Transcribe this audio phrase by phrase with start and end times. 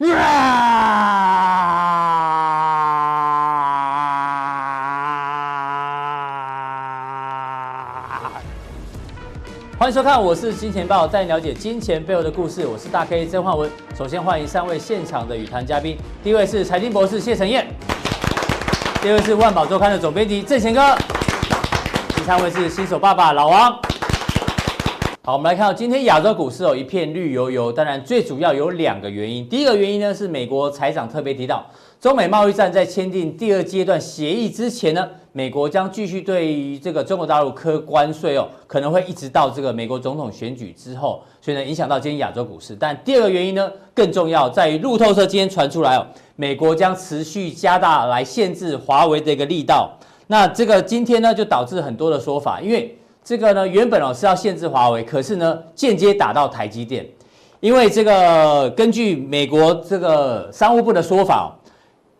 [0.00, 0.06] 欢
[9.88, 12.64] 迎收看，我是金钱豹，带你了解金钱背后的故事。
[12.64, 13.68] 我是大 K 曾焕文。
[13.96, 17.66] 首先欢迎三位现场的与谈嘉宾，第一位是财经博士谢承彦，
[19.02, 20.96] 第二位是万宝周刊的总编辑郑贤哥，
[22.14, 23.76] 第三位是新手爸爸老王。
[25.28, 29.46] 好，我们来看到今天亚洲股市哦一片绿油油，当然最主要有两个原因。
[29.46, 31.66] 第一个原因呢是美国财长特别提到，
[32.00, 35.06] 中美贸易战在签订第二阶段协议之前呢。
[35.32, 42.74] 美国将继续对于这个中国大陆课关税哦，可能会一直到这个美国总统选举之后，所以呢影响到今天亚洲股市。
[42.74, 49.90] 但第二个原因呢更重要，在于路透社今天传出来哦，美国将持续加大来限制华为的一个力道。
[50.28, 52.97] 那这个今天呢就导致很多的说法，因为
[53.28, 57.06] 这个呢原本哦是要限制华为，可是呢间接打到台积电，
[57.60, 61.54] 因为这个根据美国这个商务部的说法。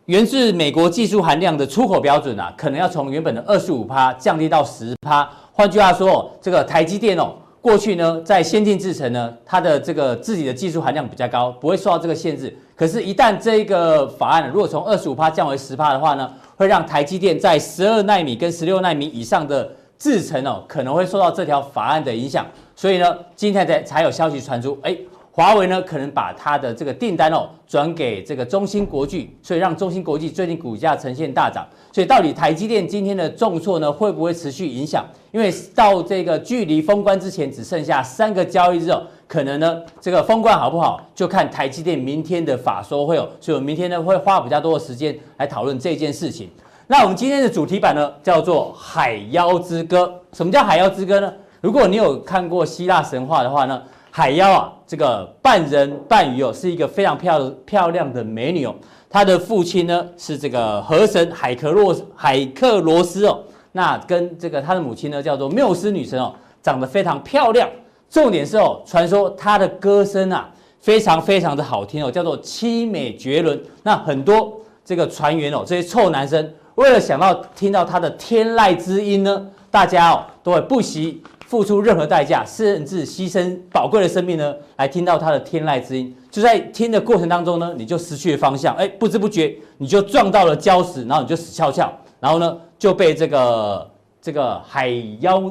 [0.05, 5.27] 源自美国技术含量的出口标准啊，可能要从原本的二十五趴降低到十趴。
[5.51, 12.55] 换句话说，这个台积电哦，过去呢在先进制程呢，它的这个自己的技术含量比较高，不会受到这个限制。
[12.75, 22.43] 可是，一旦这个法案如果从二十五趴降为十趴的话呢，会让台积电在十二奈米跟十六奈米以上的制程哦，可能会受到这条法案的影响。
[22.75, 24.97] 所以呢，今天才才有消息传出，哎。
[25.31, 31.65] 华为呢，可能把它的这个订单哦转给这个中芯国际，所以让中芯国际最近股价呈现大涨。
[31.93, 35.05] 所以到底台积电今天的重挫呢，会不会持续影响？
[35.31, 43.29] 因为到这个距离封关之前只剩下三个交易日哦，可能呢这个封关好不好，就看台积电明天的法说会哦。
[43.39, 46.49] 所以我明天呢会花比较多的时间来讨论这件事情。
[46.91, 50.11] 那我们今天的主题版呢叫做《海妖之歌》。
[50.35, 51.31] 什么叫海妖之歌呢？
[51.61, 53.79] 如果你有看过希腊神话的话呢？
[54.09, 58.73] 海妖啊，这个半人半鱼哦，是一个非常漂漂亮的美女哦。
[59.07, 63.39] 她的父亲呢是这个河神海克洛海克罗斯哦。
[63.71, 66.33] 那跟这个她的母亲呢叫做缪斯女神哦，
[66.63, 67.69] 长得非常漂亮。
[68.09, 70.49] 重点是哦，传说她的歌声啊
[70.79, 73.61] 非常非常的好听哦，叫做凄美绝伦。
[73.83, 81.21] 那很多这个船员哦，这些臭男生为了想到听到她的天籁之音呢，大家哦都会不惜。
[81.45, 86.15] 付出任何代价，甚至牺牲宝贵的生命呢，来听到他的天籁之音。
[86.29, 93.89] 就在听的过程当中呢，你就失去了方向，哎，不知不觉你就撞到了礁石，然后你就死翘翘，然后呢就被这个
[94.21, 94.89] 这个海
[95.21, 95.41] 妖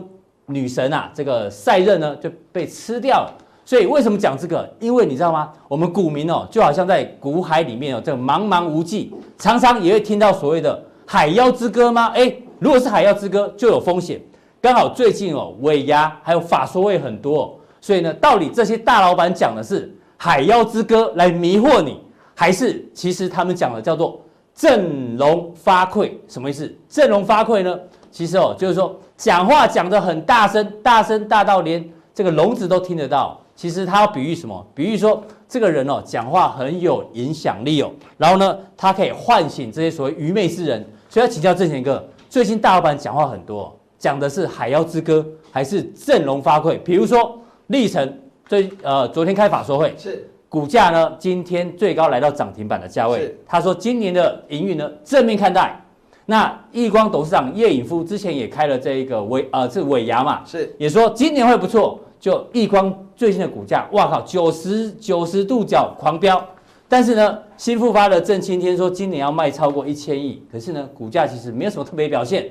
[0.47, 3.35] 女神啊，这个赛壬呢就被吃掉了。
[3.65, 4.73] 所以为什么讲这个？
[4.79, 5.53] 因为你知道吗？
[5.67, 12.13] 我们股民哦，就好像在股海里面哦，这个茫茫无际，常常也会听到所谓的海妖之歌吗？
[12.15, 14.21] 哎，如果是海妖之歌，就有风险。
[14.61, 21.99] 刚好最近哦，尾牙还有法说会很多，所以呢，到底这些大老板讲的是海妖之歌来迷惑你，
[22.35, 24.21] 还是其实他们讲的叫做
[24.55, 26.11] 振聋发聩？
[26.29, 26.71] 什么意思？
[26.91, 27.75] 振聋发聩呢？
[28.11, 31.83] 其实哦，就是说讲话讲得很大声，大声大到连
[32.13, 33.41] 这个聋子都听得到。
[33.57, 34.67] 其实他要比喻什么？
[34.75, 40.87] 比喻说这个人哦，讲话很有影响力哦，然后呢，他可以唤醒这些所谓愚昧之人。
[41.09, 43.75] 所以要请教郑贤哥，最近大老板讲话很多。
[43.99, 46.79] 讲的是海妖之歌，还是振聋发聩？
[46.85, 47.37] 比如说，
[47.67, 53.35] 力成最呃昨天开法说会，是股价呢，今天最高来到涨停板的价位。
[53.47, 55.83] 他说今年的营运呢正面看待。
[56.27, 61.99] 那易光董事长叶颖夫之前也开了这一个尾呃是尾牙嘛，是也说今年会不错。
[62.21, 66.45] 就易光最新的股价，哇靠，九十九十度角狂飙。
[66.89, 72.49] 但是呢，新复发的郑青天说今年要卖超过一千亿，可是呢，股价其实没有什么特别表现。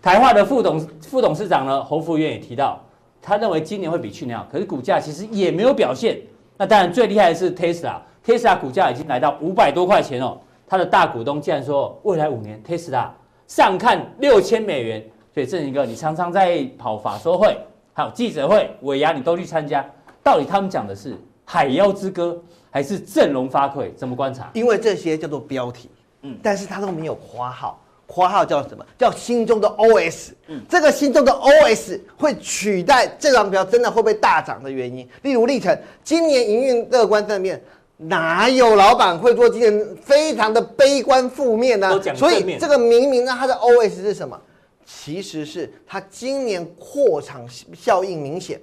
[0.00, 2.80] 台化的副董副董事长呢，侯福元也提到，
[3.20, 6.18] 他认为今年会比去年好，可是股价其实也没有表现。
[6.56, 10.38] 那当然最厉害的是 Tesla，Tesla 股价已经来到五百多块钱哦。
[10.68, 13.08] 他的大股东竟然说，未来五年 Tesla
[13.48, 15.04] 上看六千美元。
[15.32, 17.56] 所以郑一个，你常常在跑法说会，
[17.92, 19.84] 还有记者会、尾牙，你都去参加，
[20.24, 21.16] 到底他们讲的是
[21.52, 23.92] 海妖之歌，还是振聋发聩？
[23.96, 24.48] 怎么观察？
[24.52, 25.90] 因为这些叫做标题，
[26.22, 27.82] 嗯，但是他都没有括号。
[28.06, 28.86] 括号叫什么？
[28.96, 30.28] 叫心中的 OS。
[30.46, 35.08] 嗯，这个心中的 OS 会取代这张票真的会被大涨的原因。
[35.22, 37.60] 例如历程今年营运乐观正面，
[37.96, 42.00] 哪有老板会做今年非常的悲观负面呢？
[42.14, 44.40] 所以这个明明呢，它的 OS 是什么？
[44.86, 47.44] 其实是它今年扩厂
[47.74, 48.60] 效应明显，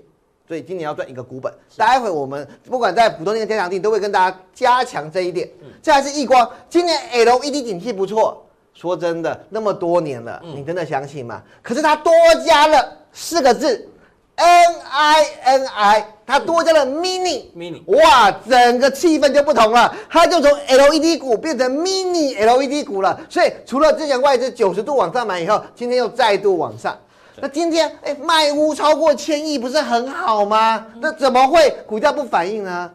[0.47, 1.53] 所以今年要赚一个股本。
[1.75, 5.49] 待会我们不管在普通那个加强錠，都会跟大家加强这一点。
[5.61, 8.43] 嗯，这还是易光，今年 LED 景气不错。
[8.73, 11.41] 说真的，那么多年了，你真的相信吗？
[11.63, 12.13] 可是它多
[12.45, 13.89] 加了四个字
[14.35, 23.19] ，N I N I，它多加了 mini mini，哇，整个气氛就不同了，它就从 LED 股变成 mini LED 股了。
[23.27, 26.95] 所以除了之前外资九十度往上买以后，今天又再度往上。
[27.39, 30.85] 那今天哎，卖屋超过千亿，不是很好吗？
[30.99, 32.91] 那怎么会股价不反应呢？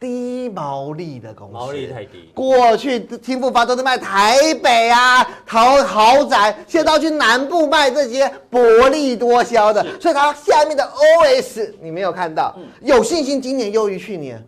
[0.00, 2.30] 低毛利的公司，毛利太低。
[2.34, 14.42] 过去听复发都是卖台北啊，豪豪宅，现在都要去南部卖这些薄利多销的，所以它下面的 OS 你没有看到，有信心今年优于去年。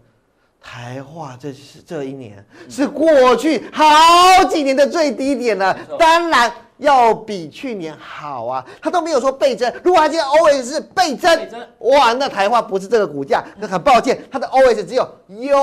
[0.65, 6.51] 台化这是这一年是过去好几年的最低点了，当然。
[6.83, 9.73] 要比去年好啊，他都没有说倍增。
[9.83, 13.43] 如果他今天 OS 是倍增，倍增哇，那台化不是这个股价。
[13.59, 15.57] 那很抱歉，它的 OS 只有优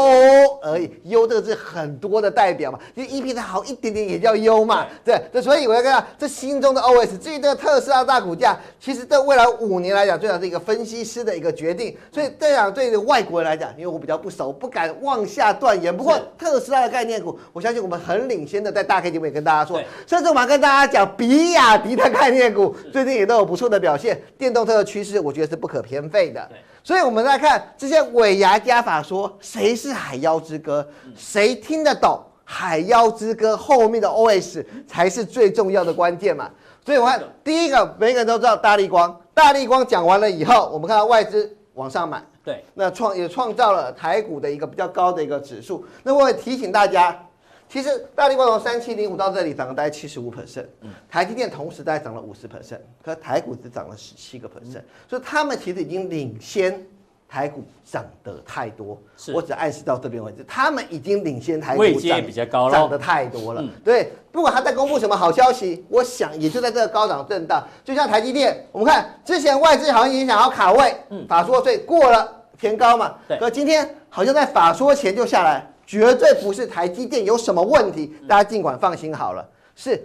[0.63, 4.85] 而已，优这个是很多的代表嘛，就 EPS 好一点点也叫优嘛。
[5.03, 7.17] 对，对，所以我要跟他这心中的 OS。
[7.19, 11.95] 至于这个特斯拉大股价，其实对未来五年来讲，最好是一个分析师的一个决定。
[12.13, 15.95] 所以这样对外国人来讲，因为我比较不熟，不敢妄下断言。
[15.95, 21.08] 不过特斯拉的概念股，我相信我们很领先的，在大 K 节目也跟大家说，甚至我们还跟大家讲。
[21.17, 26.49] 比亚迪的概念股最近也都有不错的表现，电动车的趋势我觉得是不可偏废的。
[26.83, 30.87] 所以我们来看这些尾牙加法说，谁是海妖之歌？
[31.15, 36.49] 谁听得懂海妖之歌后面的 OS 才是最重要的关键嘛？
[36.85, 45.85] 所以我看第一个，每个人都知道大力光，大力光讲完了以后，我们看到外资往上买，对，那创也创造了台股的一个比较高的一个指数。
[46.01, 47.25] 那我也提醒大家。
[47.69, 50.65] 其实大立光从三七零五到这里涨了大概七十五 percent，
[51.07, 56.83] 台积电同时大概涨了五十 percent，可台股只涨了十七个 percent，所以他们其实已经领先
[57.27, 58.99] 台股涨得太多。
[59.31, 63.63] 我只暗示到这边为止，他们已经领先台股涨比较高涨得太多了。
[63.85, 67.63] 对，不管他在公布什么好消息，我想也就在这个高档震荡。
[67.85, 75.68] 就像台积电，我们看之前外资好像也想要卡位，嗯法说所以过了偏高嘛，可今天好像在法说前就下来。
[75.89, 79.43] 绝对不是台积电有什么问题，大家尽管放心好了。
[79.75, 79.99] 是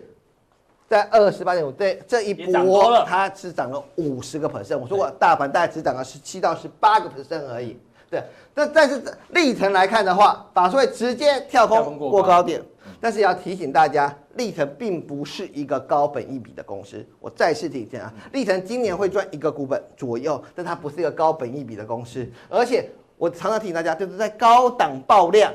[0.88, 4.78] 在二十八点五，对这一波它只涨了五十个 percent。
[4.78, 7.76] 我说过，大盘大概只涨了十七到十八个 percent 而已。
[8.08, 8.22] 对，
[8.54, 12.62] 那但是历程来看的话，法说会直接跳空过高点。
[12.98, 17.04] 但是要提醒大家，历程并不是一个高本一比的公司。
[17.20, 22.26] 我再次提醒啊，历程今年会赚一个股本左右，但它不是一个高本一比的公司。
[22.48, 22.88] 而且
[23.18, 25.52] 我常常提醒大家，就是在高档爆量。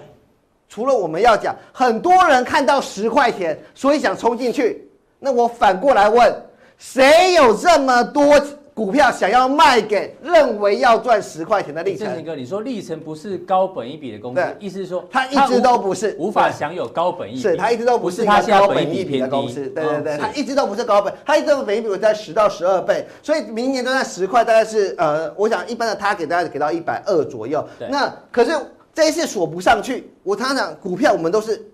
[0.69, 4.87] 除了我们要讲，很多人看到十块钱，所以想冲进去。
[5.17, 6.31] 那我反过来问，
[6.77, 8.39] 谁有这么多
[8.75, 12.07] 股票想要卖给认为要赚十块钱的历程？
[12.13, 19.67] 正哥，你说历程不是高本一笔的公司，意思是说他一直都不是无法享有高本益比，是他一直都不是它高本益比的公司。
[19.71, 27.67] 对对对，他一直都不是高本，他一直都本益比在十到十二倍，所以明年都在十块，大概是呃，我想一般的他给大家给到一百二左右。
[27.89, 28.51] 那可是。
[28.99, 31.65] 这一次锁不上去，我常常讲股票，我们都是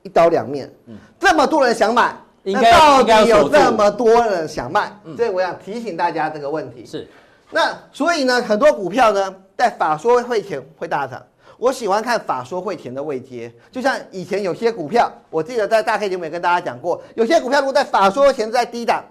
[0.00, 0.72] 一刀两面。
[0.86, 4.90] 嗯，这么多人想买，那到底有这么多人想卖？
[5.18, 6.86] 所以我想提醒大家这个问题。
[6.86, 7.06] 是，
[7.50, 11.22] 那所以呢，很多股票呢，在法说会前会大涨。
[11.58, 19.04] 我喜欢看法说会前的位阶，就像以前有些股票，我记得在大 K 节目也跟大家讲过，有些股票如果在法说会前在低档，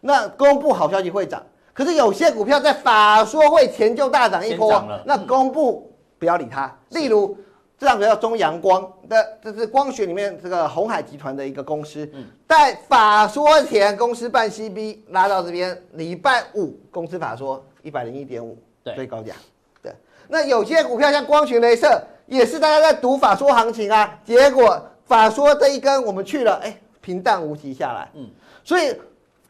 [0.00, 1.42] 那公布好消息会涨。
[1.74, 5.88] 可是有些股票在法说会前就大涨一波，那公布。
[6.22, 6.72] 不要理它。
[6.90, 7.36] 例如，
[7.76, 12.08] 这两个叫中阳光的，这是光学里面这个鸿海集团的一个公司。
[12.46, 18.56] 在法说前，公司办 CB 拉到这边，礼拜五公司法说一百零一点五，
[18.94, 19.34] 最高价。
[19.82, 19.92] 对，
[20.28, 28.08] 那有些股票像光学镭射，也是大家在赌法说行情啊，结果法说这一根我们去了，哎，平淡无奇下来。
[28.14, 28.30] 嗯，
[28.62, 28.94] 所以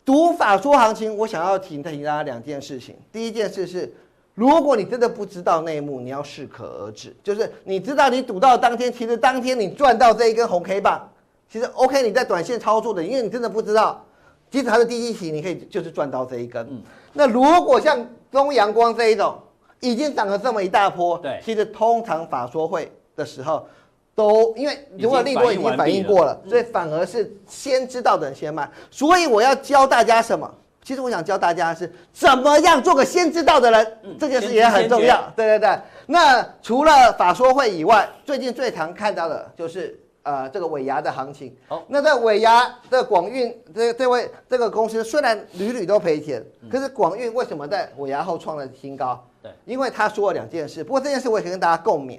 [0.07, 2.97] 赌法说行情，我想要提提大家两件事情。
[3.12, 3.95] 第一件事是。
[4.35, 7.15] 如果你真的不知道内幕，你要适可而止。
[7.23, 11.07] 就是你知道你赌到当天，其实当天你赚到这一根红 K 棒，
[11.51, 14.03] 其实 OK，你在短线操作的，因为你真的不知道，
[14.51, 16.67] 即使它是第一期，你可以就是赚到这一根。
[16.71, 16.83] 嗯。
[17.12, 19.37] 那如果像中阳光这一种，
[19.81, 23.67] 已经涨了这么一大波，对，其实通常法说会的时候，
[24.15, 28.71] 都因为如果利多已经反应过了，所以反而是先知道的人先卖。
[28.91, 30.51] 所以我要教大家什么？
[30.85, 35.33] 其实我想教大家是怎么样做个先知道的人，嗯、这件事也很重要。
[35.37, 35.79] 对对对。
[36.07, 41.57] 那除了法说会以外，最近最常看到的就是呃这个尾牙的行情。
[41.69, 49.25] 好，那在尾牙的广运这这位这个公司虽然屡屡都赔钱，可是广运为什么在尾牙后创了新高？
[49.41, 50.83] 对，因为他说了两件事。
[50.83, 52.19] 不过这件事我也可以跟大家共勉。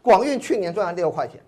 [0.00, 1.38] 广运去年赚了六块钱，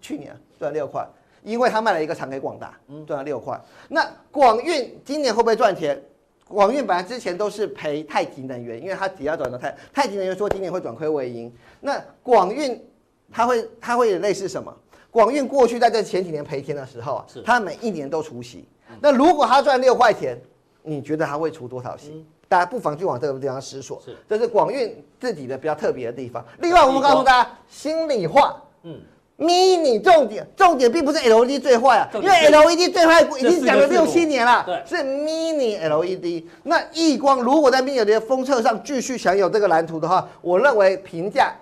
[0.00, 1.04] 去年赚了六块。
[1.44, 2.74] 因为他卖了一个厂给广达，
[3.06, 3.60] 赚了六块。
[3.88, 6.02] 那广运今年会不会赚钱？
[6.48, 11.52] 广运本来之前都是赔太极能源，因为它只要转到太太极能源说今年会转亏为盈。
[11.80, 12.82] 那广运
[13.30, 14.74] 它会它会类似什么？
[15.10, 18.66] 广运过去在这前几年赔钱的时候啊，是它每一年都除息。
[19.00, 20.38] 那如果它赚六块钱，
[20.82, 22.10] 你觉得它会除多少息？
[22.14, 24.00] 嗯、大家不妨去往这个地方思索。
[24.04, 26.44] 是，这是广运自己的比较特别的地方。
[26.60, 29.00] 另外，我们告诉大家心里话，嗯。
[29.36, 36.44] Mini 重点重点并不是 LED 最坏啊，因为 LED 最坏已经讲了六七年了，是 mini LED。
[36.62, 41.52] 那亿光如果在 mini LED 封测上继续享有这个蓝图的话，我认为评价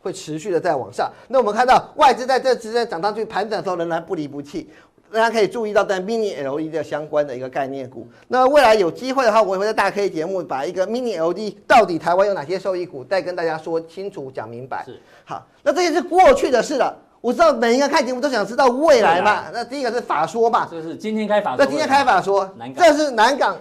[0.00, 1.10] 会持续的再往上。
[1.26, 4.70] 那我们看到外资在这之间涨上去盘整的时候仍然不离不弃，
[5.12, 8.06] 大家可以注意到在 mini LED 的相关的一个概念股。
[8.28, 14.84] 那未来有机会的话，我也会在大 K 节目把一个 mini LED 到底台湾有哪些受益股再跟大家说清楚讲明白。
[14.84, 16.96] 是好，那这些是过去的事了。
[17.26, 23.58] 我知道每一个看节目都想知道未来嘛，那第一个是法说嘛，就是今天开法说，那今天开法说，这是南港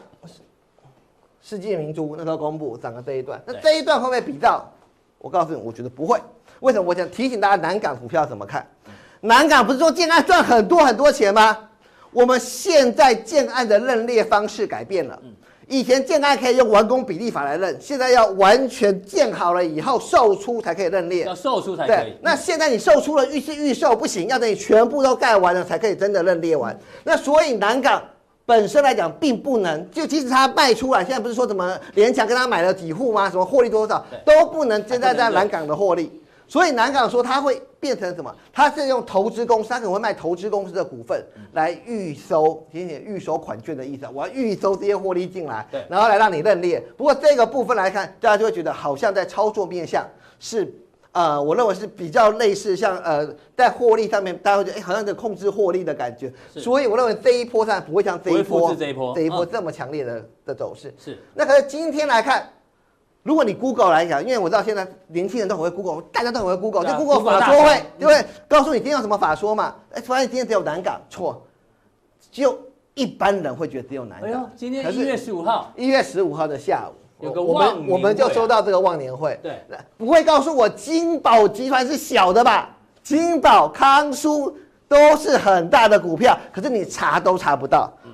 [1.42, 4.64] 世界明珠那时候公布涨的这一段，那这一段会不会比较？
[5.18, 6.22] 我告诉你，我觉得不会。
[6.60, 6.86] 为什么？
[6.88, 8.64] 我想提醒大家，南港股票怎么看？
[9.22, 11.58] 南港不是说建案赚很多很多钱吗？
[12.12, 15.20] 我们现在建案的认列方式改变了。
[15.68, 21.26] 以前建案可以用完工比例法来认，现在要完全建好了以后售出才可以认列。
[21.26, 21.96] 要售出才可以。
[21.96, 26.78] 对，那现在你售出了预是预售不行，要等你全部都盖完了才可以真的认列完。
[27.04, 28.02] 那所以南港
[28.46, 33.30] 本身来讲并不能，就即使他卖出来，现在不是说什么联强跟他买了几户吗？
[33.30, 36.12] 什么获利多少都不能现在在南港的获利。
[36.48, 38.34] 所以南港说它会变成什么？
[38.54, 41.24] 它是用投资公司，它可能会卖投资公司的股份
[41.54, 44.06] 来预收，简简预收款券的意思。
[44.14, 46.80] 我要预收这些获利进来，然后来让你认列。
[46.96, 50.06] 不过这个部分来看，大家就会觉得好像在操作面向
[50.40, 50.72] 是，
[51.12, 56.32] 呃，我认为是比较类似像呃，在获利上面，大家会觉得哎，好像在控制获利的感觉。
[56.50, 60.94] 所以我认为这一波上不会像这一波这一波这一波这么强烈的的走势。
[60.98, 61.18] 是。
[61.34, 62.48] 那可是今天来看。
[63.26, 68.24] 如果你 Google 来讲，因为我知道现在年轻人都很会 Google，大家都很会 Google，就 Google 法说会，对不对？
[68.48, 69.74] 告诉你今天有什么法说嘛？
[69.94, 71.42] 哎，发现今天只有南港，错，
[72.32, 72.56] 只有
[72.94, 74.30] 一般人会觉得只有南港。
[74.30, 79.60] 哎呦，今天一月十五号，一月十五号的下午，有个我们我们就收到这个忘年会，对，
[79.98, 82.78] 不会告诉我金宝集团是小的吧？
[83.02, 84.56] 金宝、康舒
[84.88, 87.92] 都是很大的股票，可是你查都查不到。
[88.04, 88.12] 嗯，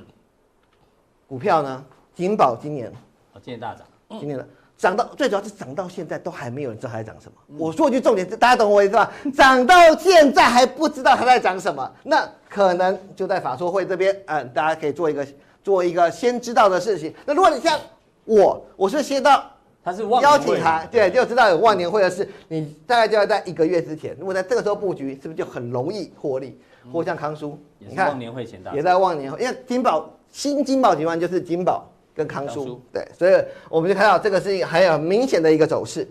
[1.28, 1.84] 股票呢？
[2.16, 2.88] 金宝今年，
[3.34, 3.86] 哦，今年大涨，
[4.18, 4.48] 今年的。
[4.82, 7.34] 涨到最主要是涨到现在都还没有人知道它在涨什么。
[7.50, 9.12] 嗯、我说一句重点，大家懂我意思吧？
[9.32, 15.24] 涨到现在还不知道它在涨什么，那可能就在法说会这边，嗯，大家可以做一个
[15.64, 17.14] 做一个先知道的事情。
[17.28, 17.80] 那如果你像
[18.26, 19.46] 我，我是先到
[19.84, 24.18] 他是邀请函，对，就知道有忘年会的事，你大概就要在一个月之前。
[24.18, 26.60] 如果在这个时候布局，是不是就很容易获利？
[26.86, 31.88] 嗯、或像康叔，你看忘年会前也在忘年会，因为金宝新金宝集团就是金宝。
[32.16, 33.34] 跟康舒对，所以
[33.70, 36.08] 我们就看到这个是一个很有明显的一个走势。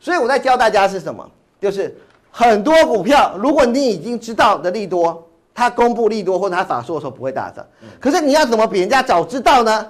[0.00, 1.26] 所以我在教大家是什么？
[1.60, 1.96] 就是
[2.30, 7.64] 很多股票，如果你已经知道的利多，它公布利多或者它法说的时候不会大涨。
[7.98, 9.86] 可是你要怎么比人家早知道呢？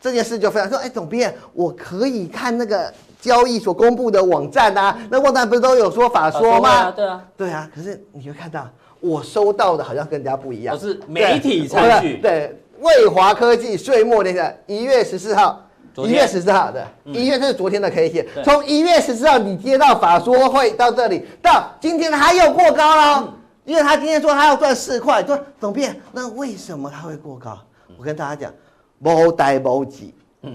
[0.00, 6.90] 这件事就非常说，哎，总编，我可以看那个交易所公布的网站啊，那网站不是都有说法说吗？
[6.92, 7.68] 对啊，对啊。
[7.74, 8.68] 可是你会看到
[9.00, 12.56] 我收到的好像跟人家不一样，是媒体参与，对。
[12.80, 15.62] 卫华科技岁末那个一月十四号，
[15.96, 23.32] 一月十四号的，一月这是昨天的 K 线，从一月十四号你接到法说会到这里，到今天它又过高了，
[23.64, 27.58] 因为他今天说他要赚四块，说总编，那为什么他会过高？
[27.98, 28.54] 我跟大家讲，
[28.98, 30.04] 某代无志，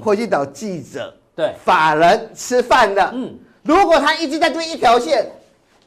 [0.01, 5.25] 会去找记者，对，法人吃饭的，嗯，如果他一直在追一条线，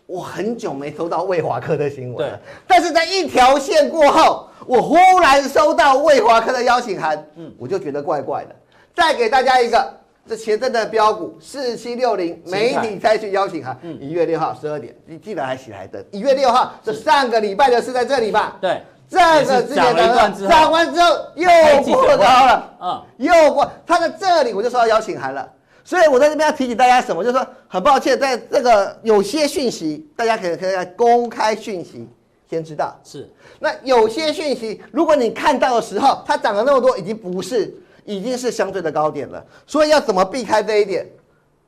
[0.07, 4.49] 我很久没收到魏华科的新闻了，但是在一条线过后。
[4.67, 8.57] 我忽然收到魏华科的邀请函，嗯，我就觉得怪怪的。
[8.95, 9.95] 再给大家一个，
[10.27, 16.03] 这前阵的标股四七六零媒体筛选邀请函，嗯，一月六号十二点，你记得还起来的。
[16.11, 18.57] 一月六号，这上个礼拜的是在这里吧？
[18.59, 21.47] 对，这个之前的涨完之后又
[21.83, 25.47] 过高了，嗯，又过，它在这里我就收到邀请函了。
[25.85, 27.23] 所以我在这边要提醒大家什么？
[27.23, 32.09] 就是说，很抱歉，在这个有些讯息，大家可以可以公开讯息。
[32.49, 37.75] 先知道是，那有些讯息，如果你看到的时候，它涨了那么多，已经不是，
[38.05, 39.45] 已经是相对的高点了。
[39.67, 41.07] 所以要怎么避开这一点？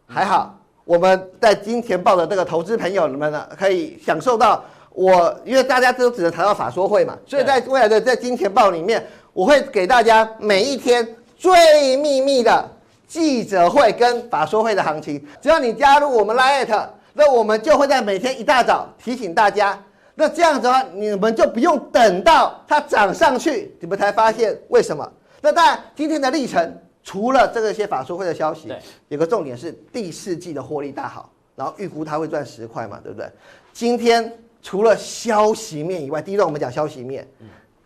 [0.07, 0.55] 还好，
[0.85, 12.71] 我们在金钱豹的这个投资朋友们呢，可以享受到我，因为大家都只能谈到法说会嘛，所以在未来的在金钱豹里面，我会给大家每一天最秘密的
[13.07, 15.25] 记者会跟法说会的行情。
[15.41, 19.83] 只要你加入我们 Lite，那我们就会在每天一大早提醒大家。
[20.15, 25.07] 那这样子的话，你们就不用等到它涨上去，你们才发现为什么？
[25.43, 28.73] 那当然，今天的历程除了这个些法说会的消息，
[29.09, 33.31] 有个重点是第四季的获利大好，然后预估它会赚十块嘛，对不对？
[33.73, 34.33] 今天
[34.63, 37.29] 除了消息面以外，第一段我们讲消息面，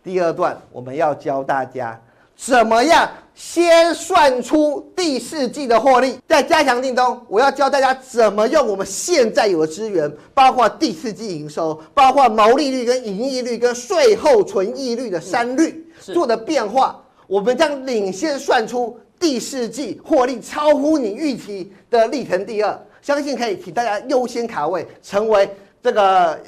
[0.01, 1.99] 第二段我们要教大家。
[2.35, 3.07] 怎么样？
[3.33, 25.49] 先算出第四季的获利，再加强錠中，我要教大家怎么用我们现在有的资源，包括第四季营收，包括毛利率、跟盈利率、跟税后纯益率的三率做的变化，我们将领先算出第四季获利超乎你预期的历程第二，相信可以请大家优先卡位，成为
[25.81, 26.39] 这个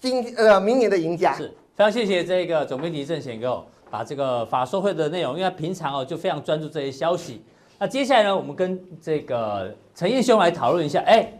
[0.00, 1.36] 今呃明年的赢家。
[1.36, 3.64] 是，非常谢谢这个总编辑郑显构。
[3.92, 7.44] 把这个法说会的内容，因为平常哦就非常专注这些消息。
[7.78, 10.98] 那接下来呢，我们跟这个陈彦兄来讨论一下。
[11.02, 11.30] 哎，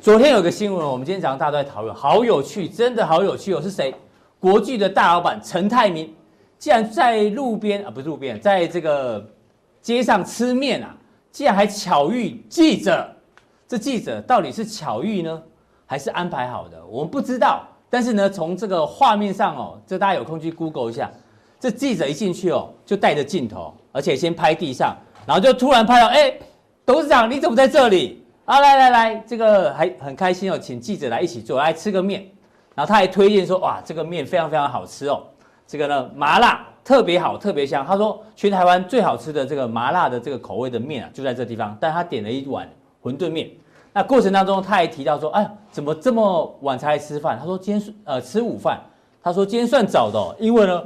[0.00, 3.60] 昨天有个新闻，我们今天早上大家都在讨论，好有趣，真的好有趣哦。
[3.60, 3.92] 是谁？
[4.38, 6.14] 国巨的大老板陈泰铭，
[6.56, 9.28] 竟然在路边啊，不是路边，在这个
[9.80, 10.96] 街上吃面啊，
[11.32, 13.08] 竟然还巧遇记者。
[13.66, 15.42] 这记者到底是巧遇呢，
[15.84, 16.80] 还是安排好的？
[16.86, 17.66] 我们不知道。
[17.90, 21.10] 但是呢，从这个画面上哦，这大家有空去 Google 一下。
[21.62, 26.34] 这记者一进去哦，就带着镜头，而且先拍地上，然后就突然拍到，哎，
[26.84, 28.20] 董事长你怎么在这里？
[28.46, 32.26] 啊，来来来，这个还很开心哦，请记者来一起坐，来吃个面。
[32.74, 35.22] 然后他还推荐说，哇，这个面非常非常好吃哦，
[35.64, 37.86] 这个呢麻辣特别好，特别香。
[37.86, 41.78] 他说全台湾最好吃的这个麻辣的这个口味的面啊，就在这地方。
[41.80, 42.68] 但他点了一碗
[43.04, 43.48] 馄饨面。
[43.92, 47.38] 那过程当中，他还提到说，哎，怎么这么晚才来吃饭？
[47.38, 48.80] 他说今天呃吃午饭。
[49.22, 50.82] 他说今天算早的哦，因为呢。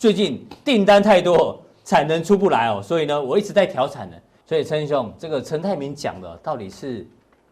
[0.00, 4.18] 最近订单太多，产能出不来哦，所以呢，我一直在调产能。
[4.46, 7.06] 所以陈兄，这个陈泰明讲的到底是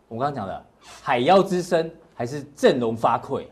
[0.09, 3.45] 我刚刚讲的海妖之声，还是振聋发聩？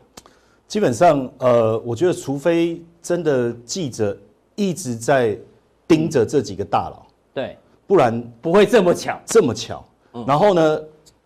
[0.67, 4.17] 基本上，呃，我觉得除非真的记者
[4.55, 5.37] 一直在
[5.87, 9.85] 盯着这几个大佬，对，不然不会这么巧，这么巧。
[10.25, 10.81] 然后呢，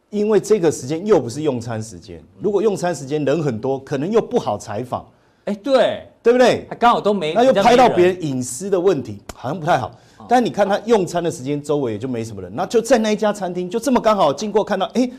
[0.10, 5.10] 因为这个时间又不是用餐时间，如果用餐时间人很多，可能又不好采访。
[5.46, 6.66] 哎，对，对不对？
[6.70, 9.92] 他刚好都没，那又拍到别人隐私的问题，好像不太好。
[10.30, 15.10] 但你看他用餐的时间，周围也就没什么人，那就在那一家餐厅，就这么刚好经过看到，哎，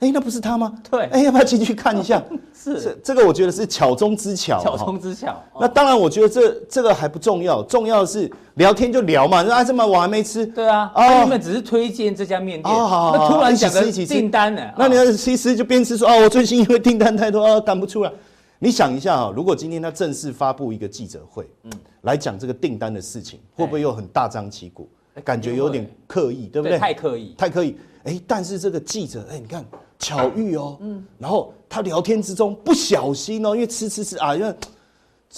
[0.00, 0.74] 哎，那不是他吗？
[0.90, 2.20] 对，哎，要不要进去看一下？
[2.52, 5.40] 是，这这个我觉得是巧中之巧，巧中之巧。
[5.60, 9.44] 那当然，我觉得这这个还不重要，重要的是聊天就聊嘛。
[9.48, 10.44] 啊，这么我还没吃。
[10.44, 14.62] 对啊，他原本只是推荐这家面店，那突然讲个订单呢？
[14.76, 18.10] 那你要其实就边吃说，哦，我最近因为订单太多，啊，赶不出来。
[18.58, 24.88] 你想一下啊，如果今天他正式发布一个记者会，嗯，来讲这个订单的事情，会不会又很大张旗鼓？
[25.24, 26.78] 感觉有点刻意，对不对？
[26.78, 27.76] 太刻意，太刻意。
[28.04, 29.64] 哎，但是这个记者，哎，你看
[29.98, 34.54] 巧遇哦，嗯，然后他聊天之中不小心哦，因为吃吃吃啊，因为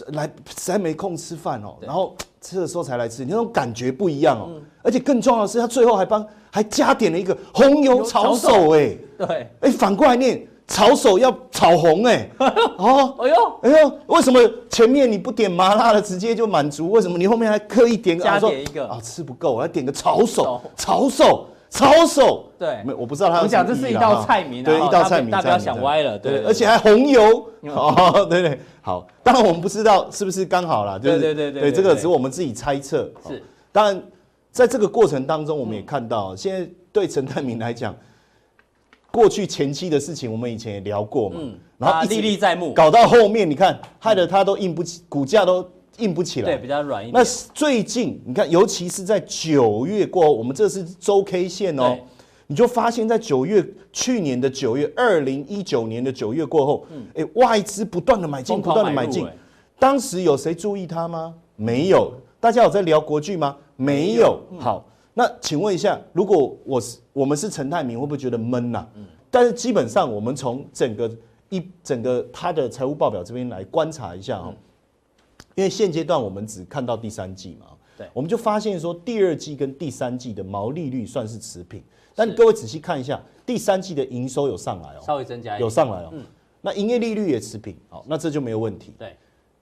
[0.09, 4.61] 来实在没空吃饭哦，然后吃的时候才来吃，那种感觉不一样哦。
[4.83, 10.46] 而且更重要的是，他最后还帮还加点了一个红油抄手，哎，对，哎，反过来念。
[10.70, 12.30] 炒手要炒红哎，
[12.78, 16.92] 哦，哎呦，哎呦，为什么前面你不点麻辣的直接就满足？
[16.92, 18.22] 为什么你后面还刻意点个？
[18.22, 22.44] 加点一个啊，吃不够，我要点个炒手，炒手，炒手。
[22.56, 23.40] 对，没，我不知道他。
[23.40, 33.11] 我讲这是一道菜名啊，对，一道菜名，大家不要想歪了，对，而且还红油，哦， 对对，好，当然我们不知道是不是刚好啦，对对对对，对这个只是我们自己猜测。
[33.26, 34.00] 是，当然
[34.52, 37.92] 在这个过程当中，我们也看到，现在对陈泰明来讲。
[39.12, 45.68] 过去前期的事情，我们以前也聊过嘛，嗯，然后历历在目，搞到后面，你看，害得它都硬不起，股价都
[45.99, 47.12] 硬不起来，对，比较软一点。
[47.12, 51.99] 那最近你看，尤其是在九月过后，我们这是周 K 线哦，
[52.46, 59.27] 你就发现，在九月，去年的九月，二零一九年的九月过后，嗯，哎，外资不断的买进，不断的买进，
[59.79, 61.35] 当时有谁注意它吗？
[61.57, 63.57] 没有，大家有在聊国剧吗？
[63.77, 64.85] 没有，好。
[65.12, 68.87] 那请问一下，如果我是我们是陈泰明，会不会觉得闷呐？
[68.94, 69.05] 嗯。
[69.31, 71.11] 但是基本上，我们从整个
[71.51, 74.53] 一整个他的财务报表这边来观察一下哦，
[75.55, 81.81] 因为现阶段我们只看到第三季嘛，对，我们就发现说第二季跟第三季的毛利率算是持平，
[82.14, 86.11] 但各位仔细看一下，第三季的营收有上来哦，稍微增加，有上来哦。
[86.12, 86.25] 嗯。
[86.61, 88.92] 那营业利率也持平，好，那这就没有问题。
[88.99, 89.16] 对。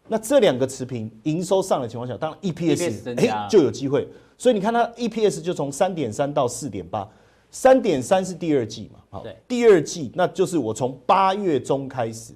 [0.09, 4.09] 那这两个持平，营收上的情况下，当然 EPS 哎就有机会。
[4.39, 7.07] 所以你看它 EPS 就从三点三到四点八，
[7.51, 9.01] 三点三是第二季嘛？
[9.11, 12.33] 好，第二季那就是我从八月中开始，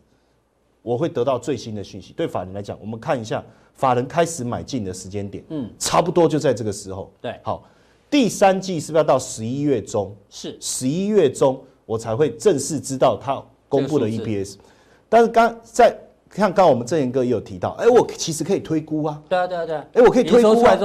[0.82, 2.12] 我会得到最新的讯息。
[2.12, 7.12] 对法人来讲，我们看一下法人开始买进的时间点，嗯，差不多就在这个时候。
[7.20, 7.62] 对，好，
[8.10, 10.14] 第三季是不是要到十一月中？
[10.28, 14.56] 是，十一月中我才会正式知道它公布的 EPS。
[15.08, 15.96] 但是刚在
[16.34, 19.20] 像刚刚我们正言哥也有提到，哎，我其实可以推估啊。
[19.28, 19.84] 对啊，对啊，对啊。
[19.92, 20.76] 哎，我可以推估啊。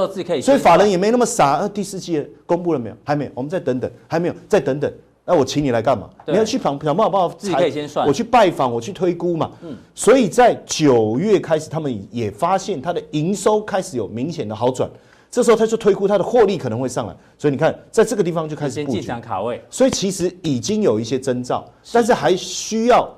[0.42, 1.58] 所以法人也没那么傻。
[1.58, 2.96] 呃，第四季公布了没有？
[3.04, 3.90] 还没有，我们再等等。
[4.08, 4.92] 还没有，再等等。
[5.24, 6.10] 那我请你来干嘛？
[6.26, 8.08] 你要去想想办法帮我自己可以先算。
[8.08, 9.52] 我去拜访，我去推估嘛。
[9.62, 9.76] 嗯。
[9.96, 14.90] 所以在九月开始，他们也发现它的营收开始有明显的好转。
[15.30, 17.16] 这时候他就推估它的获利可能会上来。
[17.38, 19.62] 所以你看，在这个地方就开始先进场卡位。
[19.70, 23.14] 所以其实已经有一些征兆，但是还需要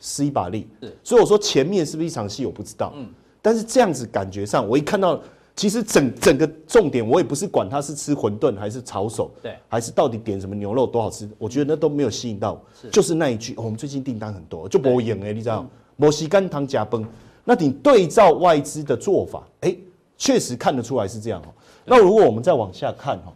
[0.00, 0.68] 施一把力。
[1.02, 2.92] 所以我说前面是不是一场戏，我不知道。
[2.96, 3.06] 嗯。
[3.40, 5.20] 但是这样子感觉上，我一看到。
[5.58, 17.02] 其实整整个重点，我也不是管他是吃馄饨还是炒手，对，还是到底点什么牛肉多好吃，我觉得那都没有吸引到我，是就是那一句，哦、我们最近订单很多，就没用哎，你知道，没时间通吃饭。
[17.42, 19.74] 那你对照外资的做法，哎，
[20.18, 21.48] 确实看得出来是这样哦。
[21.86, 23.32] 那如果我们再往下看哈，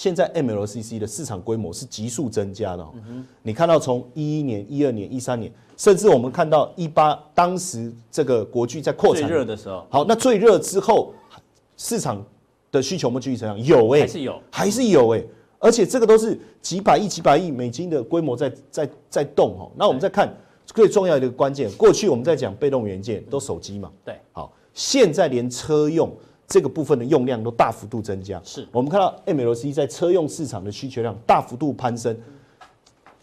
[0.00, 5.52] 现在 MLCC 的市场规模是急速增加的，嗯、你看到从一一年、一二年、一三年。
[5.76, 9.28] 甚至我们看到一八当时这个国巨在扩产。
[9.28, 11.12] 最热的时候，好，那最热之后，
[11.76, 12.24] 市场
[12.72, 13.62] 的需求有没有继续成长？
[13.62, 19.70] 有哎、欸，还是有，还是有哎、欸，而且这个都是几百亿、几百亿美金的规模在在在动哦。
[19.76, 20.34] 那我们再看
[20.64, 26.10] 最重要的一个关键，过去我们在讲被动元件都手机嘛，对，好，现在连车用
[26.50, 28.68] 这个部分的用量都大幅度增加，是。
[28.70, 32.14] 我们看到 MLC 在车用市场的需求量大幅度攀升，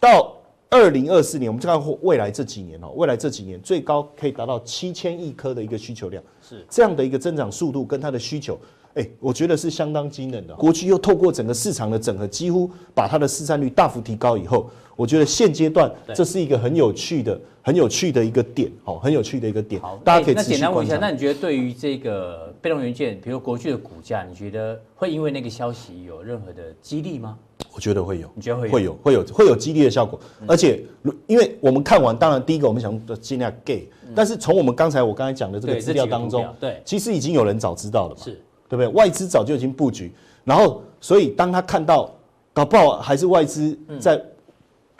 [0.00, 0.34] 到。
[0.70, 6.62] 二零二四年，我们就看未来这几年哦，未来这几年最高可以达到七千亿颗的一个需求量，是。
[6.68, 8.58] 这样的一个增长速度跟它的需求，
[8.98, 10.52] 哎，我觉得是相当惊人的。
[10.54, 19.80] 国巨又透过整个市场的整合，几乎把它的市占率大幅提高以后，我觉得现阶段这是一个很有趣的、很有趣的一个点，哦，很有趣的一个点。
[19.80, 20.34] 好，大家可以。
[20.34, 27.38] 那简单问一下，那你觉得对于这个被动元件，比如国巨的股价，你觉得会因为那个消息有任何的激励吗？
[27.72, 28.72] 我觉得会有，你觉得会有？
[28.72, 30.18] 会有，会有，会有激励的效果。
[30.48, 30.82] 而且，
[31.28, 38.88] 因为我们看完，当然第一个我们想尽量 gay，但是从我们刚才我刚才讲的这个资料当中，对，其实已经有人早知道了嘛，是，对不对？
[38.88, 40.12] 外资早就已经布局，
[40.44, 42.12] 然后，所以当他看到，
[42.52, 44.20] 搞不好还是外资在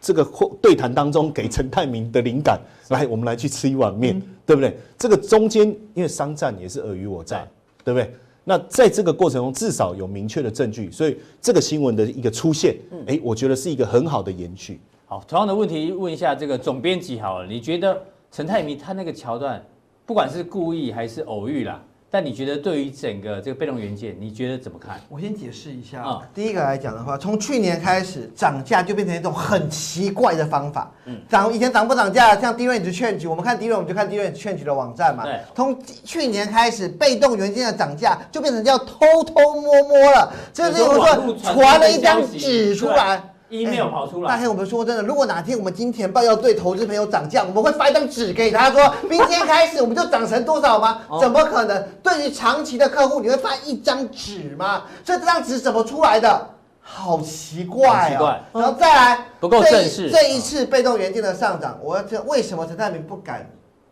[0.00, 0.24] 这个
[0.62, 4.76] 对谈当中给陈泰明的灵感，来，我们来去吃一碗面，对不对？
[4.96, 7.46] 这个中间因为商战也是尔虞我诈，
[7.85, 8.14] 对不对？
[8.44, 12.74] 那在这个过程中，至少有明确的证据，所以这个新闻的一个出现，
[13.07, 14.81] 哎、嗯，我觉得是一个很好的延续。
[15.04, 18.00] 好，同样的问题问一下这个总编辑好了，你觉得
[18.31, 19.62] 陈泰明他那个桥段，
[20.07, 21.83] 不管是故意还是偶遇啦？
[22.10, 24.98] 但你觉得对于整个这个被动元件，你觉得怎么看？
[25.10, 26.22] 我先解释一下啊。
[26.34, 30.90] 第一个来讲的话，从去年开始涨价就变成一种很奇怪的方法。
[31.04, 35.24] 嗯，涨以前涨不涨价，像值券局，我们看 DRAM 我们就看 derange 的网站嘛。
[35.24, 35.38] 对。
[35.54, 43.22] 从去年开始，被动元件的涨价就变成叫偷偷摸摸了，就是我说传了一张纸出来。
[43.50, 51.02] Email 跑出来，大黑，我们说真的，如果哪天我们金钱豹要对投资朋友涨价，我们会发一张纸给他说，明天开始我们就涨成多少吗？
[51.20, 51.88] 怎么可能？
[52.02, 54.84] 对于长期的客户，你会发一张纸吗？
[55.04, 56.50] 所以这张纸怎么出来的？
[56.80, 58.38] 好奇怪哦。
[58.52, 60.11] 然后再来，不够正式。
[60.11, 63.48] 这一次被动元件的上涨，我要知道为什么陈泰明不敢？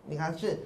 [0.06, 0.58] 你看是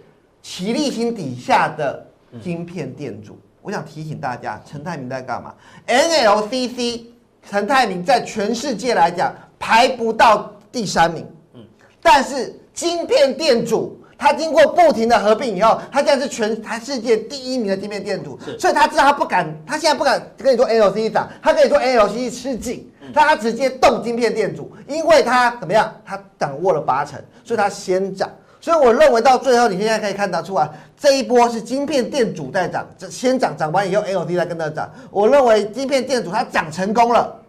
[0.43, 2.07] 奇力新底下的
[2.43, 5.55] 晶片店主，我想提醒大家，陈泰明在干嘛
[5.87, 7.07] ？NLCC。
[7.51, 11.61] 陈泰铭在全世界来讲排不到第三名，嗯，
[12.01, 28.31] 但是晶片店主他经过不停的合并以后，他现在是全台世界第一名的晶片店主，所以他知道他不敢，他现在不敢跟你说 LCD 涨，他跟你说 LCD 吃紧，但他直接动晶片店主，因为他怎么样，他掌握了八成，所以他先涨。
[28.63, 34.89] 所以我认为到最后，你现在可以看得出来，这一波是晶片店主在涨，这先涨，涨完以后，LCC 再跟着涨。
[35.11, 37.40] 我认为晶片店主他涨成功了，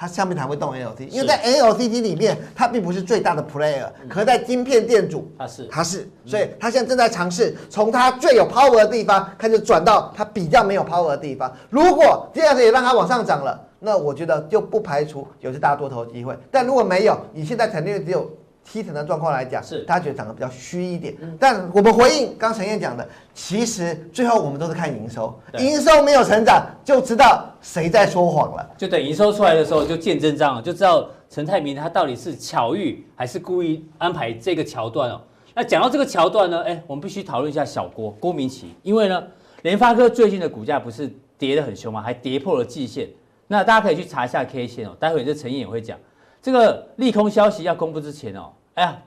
[0.00, 11.52] 他下面才会动 LCC，因为在 LCT 里面，它并不是最大的 player，可是在晶片店主它是它是，所以它现在正在尝试从它最有 power 的地方开始转到它比较没有 power 的地方。
[11.68, 16.34] 如果这样子也让它往上涨了，那我觉得就不排除有些大多头机会。
[16.50, 18.26] 但如果没有，你现在肯定只有。
[18.70, 21.16] 七成的状况来讲，是大家觉得涨得比较虚一点。
[21.20, 23.04] 嗯、但我们回应刚陈燕讲的，
[23.34, 28.70] 其实最后我们都是看营收，营收没有成长，就知道谁在说谎了。
[28.78, 35.20] 就等营收出来的时候，就见真章了，就知道陈泰明他到底是巧遇还是故意安排这个桥段哦。
[35.52, 39.20] 那讲到这个桥段呢，哎，我们必须讨论一下小郭郭明奇，因为呢，
[39.62, 42.00] 联发科最近的股价不是跌得很凶吗？
[42.00, 43.08] 还跌破了季线。
[43.48, 45.98] 那大家可以去查一下 K 线哦，待会这陈燕也会讲
[46.40, 48.52] 这个利空消息要公布之前哦。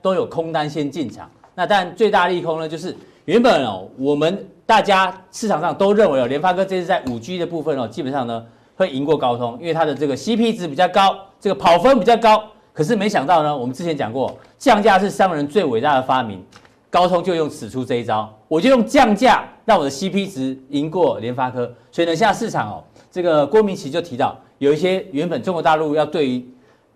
[0.01, 1.29] 都有空单先进场。
[1.55, 8.43] 那但最大利空呢，就是原本哦，我们大家市场上都认为哦，联发科这次在五 G 的部分哦，基本上呢
[8.75, 12.43] 会赢过高通，因为它的这个 CP 值比较高，这个跑分比较高。
[12.73, 16.43] 可是没想到呢，我们之前讲过，降价是商人最伟大的发明。
[16.89, 21.65] 高通就用使出这一招，我就用降价让我的 CP 值赢过联发科。
[21.91, 26.47] 所以呢，现在市场哦，这个郭明錤就提到，有一些原本中国大陆要对于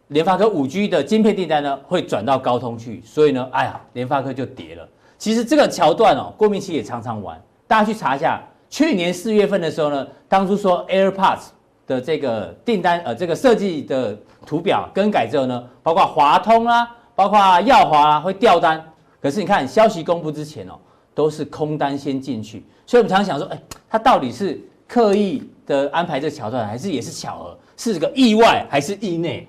[0.10, 4.88] 联发科五 G 的晶片订单呢，会转到高通去，所以呢，哎呀，联发科就跌了。
[5.18, 11.48] 其实这个桥段哦，郭明錤也常常玩，大家去查一下，去年四月份的时候呢，当初说 AirPods
[11.86, 18.82] 的这个订单，呃，这个设计的图表更改之后呢，包括华通啦、啊，包括耀华啊，会掉单。
[19.22, 20.80] 可是你看消息公布之前哦，
[21.14, 29.46] 都是空单先进去，所以我们常常想说，哎，他到底是刻意的安排这个桥段，还是也是巧合，是个意外还是意内？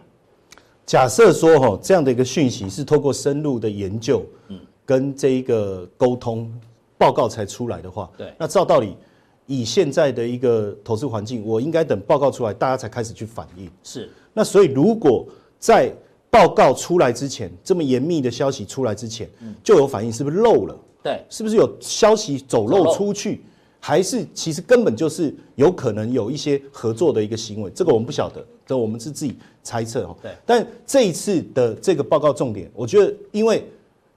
[0.88, 6.51] 假设说哈，这样的一个讯息是透过深入的研究，嗯，跟这一个沟通
[6.96, 8.96] 报告才出来的话，对，那照道理。
[9.44, 13.70] 以现在的一个投资环境，我应该等报告出来，大家才开始去反应。
[13.83, 15.27] 是，那所以如果
[15.59, 15.94] 在
[16.31, 19.29] 报告出来之前，这么严密的消息出来之前，
[19.62, 20.79] 就有反应，是不是漏了？
[21.03, 23.42] 对，是不是有消息走漏出去？
[23.81, 27.70] 还是其实根本就是有可能有一些合作的一个行为？
[27.70, 29.37] 这个我们不晓得，这我们是自己
[29.68, 30.16] 猜测哦。
[30.22, 33.68] 对，但这一次的这个报告重点，我觉得因为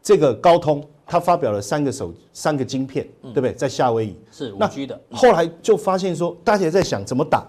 [0.02, 0.82] 这个高通。
[1.04, 3.52] 他发表了三个手三个晶片，对不对？
[3.52, 4.98] 在夏威夷是五 G 的。
[5.12, 7.46] 后来就发现说，大家也在想怎么打，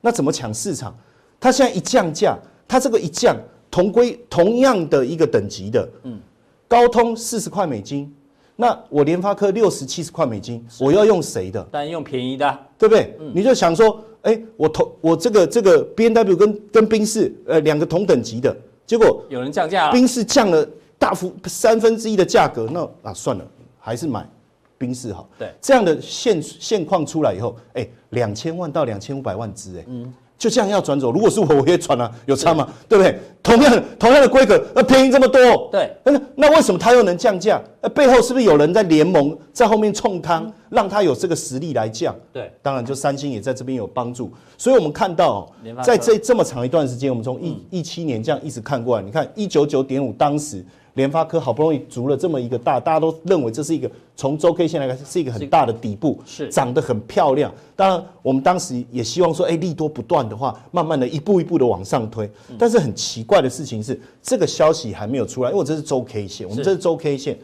[0.00, 0.96] 那怎么抢市场？
[1.40, 3.36] 它现在一降价，它这个一降，
[3.68, 6.20] 同归同样的一个等级的，嗯，
[6.68, 8.14] 高通四十块美金，
[8.60, 11.60] 那我联发科六十七十块美金，我要用谁的？
[11.72, 13.16] 当然用便宜的，对不对？
[13.34, 20.68] 你就想说，哎，我同我这个这个 B N W 跟跟宾士呃两个同等级的，结果有人降价了，宾士降了。
[21.00, 23.44] 大幅三分之一的价格，那啊算了，
[23.78, 24.28] 还是买
[24.76, 25.26] 宾士好。
[25.38, 31.12] 对，这样的现现况出来以后，哎，两千万到两千五百万支，哎，嗯，就这样要转走。
[31.12, 32.66] 如果是我，我也转了， 有差吗？
[32.88, 33.16] 对不对？
[33.42, 37.60] 同样同样的规格，那，便宜这么多，对，那那为什么他又能降价？
[37.82, 42.14] 那，背后是不是有人在联盟在后面冲汤，让他有这个实力来降？
[42.32, 44.32] 对，当然就三星也在这边有帮助。
[44.56, 45.46] 所以我们看到，
[45.84, 50.64] 在这这么长一段时间，我们从一一七年这样一直看过来，你看一九九点五当时。
[50.94, 57.52] 联发科好不容易足了这么一个大，大家都认为这是一个从周 K 线来看是一个很大的底部，是长得很漂亮。
[57.76, 62.30] 当然，我们当时也希望说，哎，利多不断的话，慢慢的一步一步的往上推。
[62.58, 67.38] 但是很奇怪的事情是，这个消息还没有出来，因为这是周 K 线，我们这是周 K 线，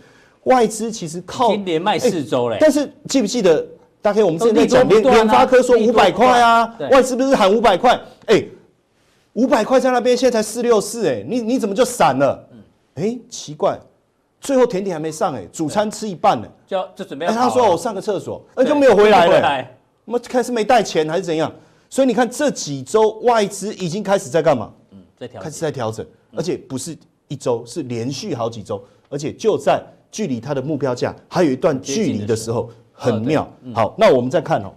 [0.44, 2.58] 外资其实靠连卖四周嘞。
[2.60, 3.64] 但是记不记得，
[4.02, 7.98] 大概我们之前在讲联联发科说五百块啊，外资不是喊五百块？
[8.26, 8.44] 哎，
[9.34, 12.45] 五百块在那边，现在才四六四，哎，你你怎么就闪了？
[12.96, 13.78] 哎，奇怪，
[14.40, 17.32] 最后甜点还没上哎，主餐吃一半呢，就就准备要。
[17.32, 19.68] 他说我上个厕所，哎，就没有回来了。
[20.04, 21.52] 我们开始没带钱还是怎样？
[21.88, 24.72] 所以你看这几周外资已经开始在干嘛？
[24.90, 26.04] 嗯，在调，开始在调整，
[26.36, 26.96] 而且不是
[27.28, 33.48] 一周，是连续好几周，而且就在距离它的目标价还有一段距离的时候，很妙。
[33.74, 34.72] 好，那我们再看哦，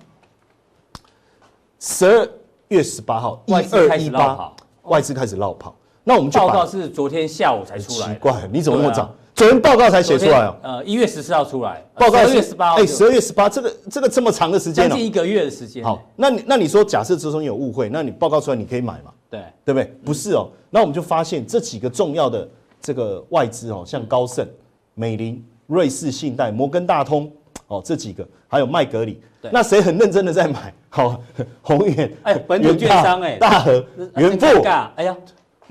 [1.80, 2.30] 十二
[2.68, 4.54] 月十八号，一二一八，
[4.84, 5.74] 外资开始落跑。
[6.10, 9.14] 那我们就报告是昨天下午才出来，奇怪，你怎么那么早？
[9.36, 10.56] 昨天报告才写出来哦。
[10.64, 12.78] 呃，一月十四号出来，报告十二月十八号。
[12.78, 15.84] 哎，十二月十八，这个这个这么长的时间，将近一个月的时间。
[15.84, 19.12] 好，那你那你说，假设之中有误会，那你报告出来你可以买嘛？
[19.30, 19.86] 对，对不对？
[20.04, 20.50] 不是哦。
[20.72, 22.50] 那我们就发现这几个重要的
[22.82, 24.48] 这个外资哦，像高盛、
[24.96, 27.32] 美林、瑞士信贷、摩根大通
[27.68, 30.74] 哦，这几个还有麦格里，那谁很认真的在买？
[30.90, 31.22] 好，
[31.62, 33.74] 宏远，哎，本土券商，哎，大和、
[34.16, 34.64] 元富，
[34.96, 35.16] 哎呀。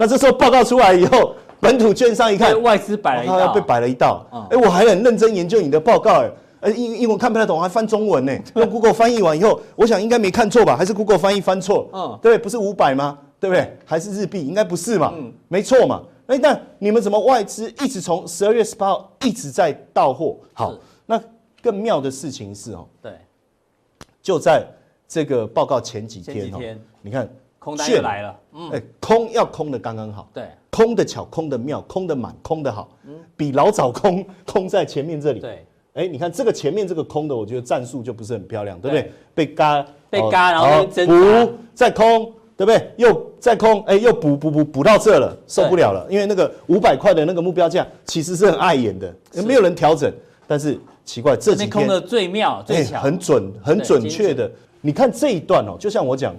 [0.00, 4.24] 那这时候报告出来以后，本土券商一看，外资摆了一道，被摆了一道。
[4.48, 6.24] 哎，我还很认真研究你的报告，
[6.60, 8.32] 哎，英英文看不太懂，还翻中文呢。
[8.54, 10.76] 用 Google 翻译完以后，我想应该没看错吧？
[10.76, 11.88] 还是 Google 翻译翻错？
[11.92, 13.18] 嗯，对，不是五百吗？
[13.40, 13.76] 对不对？
[13.84, 14.46] 还是日币？
[14.46, 15.12] 应该不是嘛？
[15.16, 16.00] 嗯，没错嘛。
[16.28, 20.36] 哎，但你们怎么外资一直从十二月十八号一直在到货？
[20.52, 20.74] 好，
[21.06, 21.20] 那
[21.60, 23.12] 更妙的事情是哦，对，
[24.22, 24.64] 就在
[25.08, 26.60] 这个报告前几天哦，
[27.02, 27.28] 你看。
[27.58, 39.12] 空单又来了，嗯，哎，空要空的刚刚好，对，空的巧，空的妙，空的满，空的好，嗯，比老早空空在前面这里，对，哎，你看这个前面这个空的，我觉得战术就不是很漂亮，对不对？
[39.34, 42.90] 被嘎，被嘎，然后补再空，对不对？
[42.96, 49.12] 又再空，哎，又补补补补到这了，受不了了，因为那个五百块的那个目标价其实是很碍眼的，
[49.44, 50.12] 没有人调整，
[50.46, 56.32] 但是奇怪，这几天空的最妙最巧，很准很准确的，你看这一段哦，就像我讲。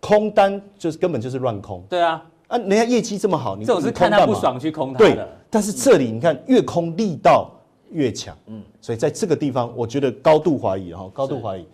[0.00, 5.14] 空单就是根本就是乱空，对啊，啊，人家业绩这么好，你这种是看他不爽去空它的。
[5.14, 7.50] 对，但是这里你看越空力道
[7.90, 11.66] 越强，嗯，所以在这个地方我觉得高度怀疑哈，高度怀疑。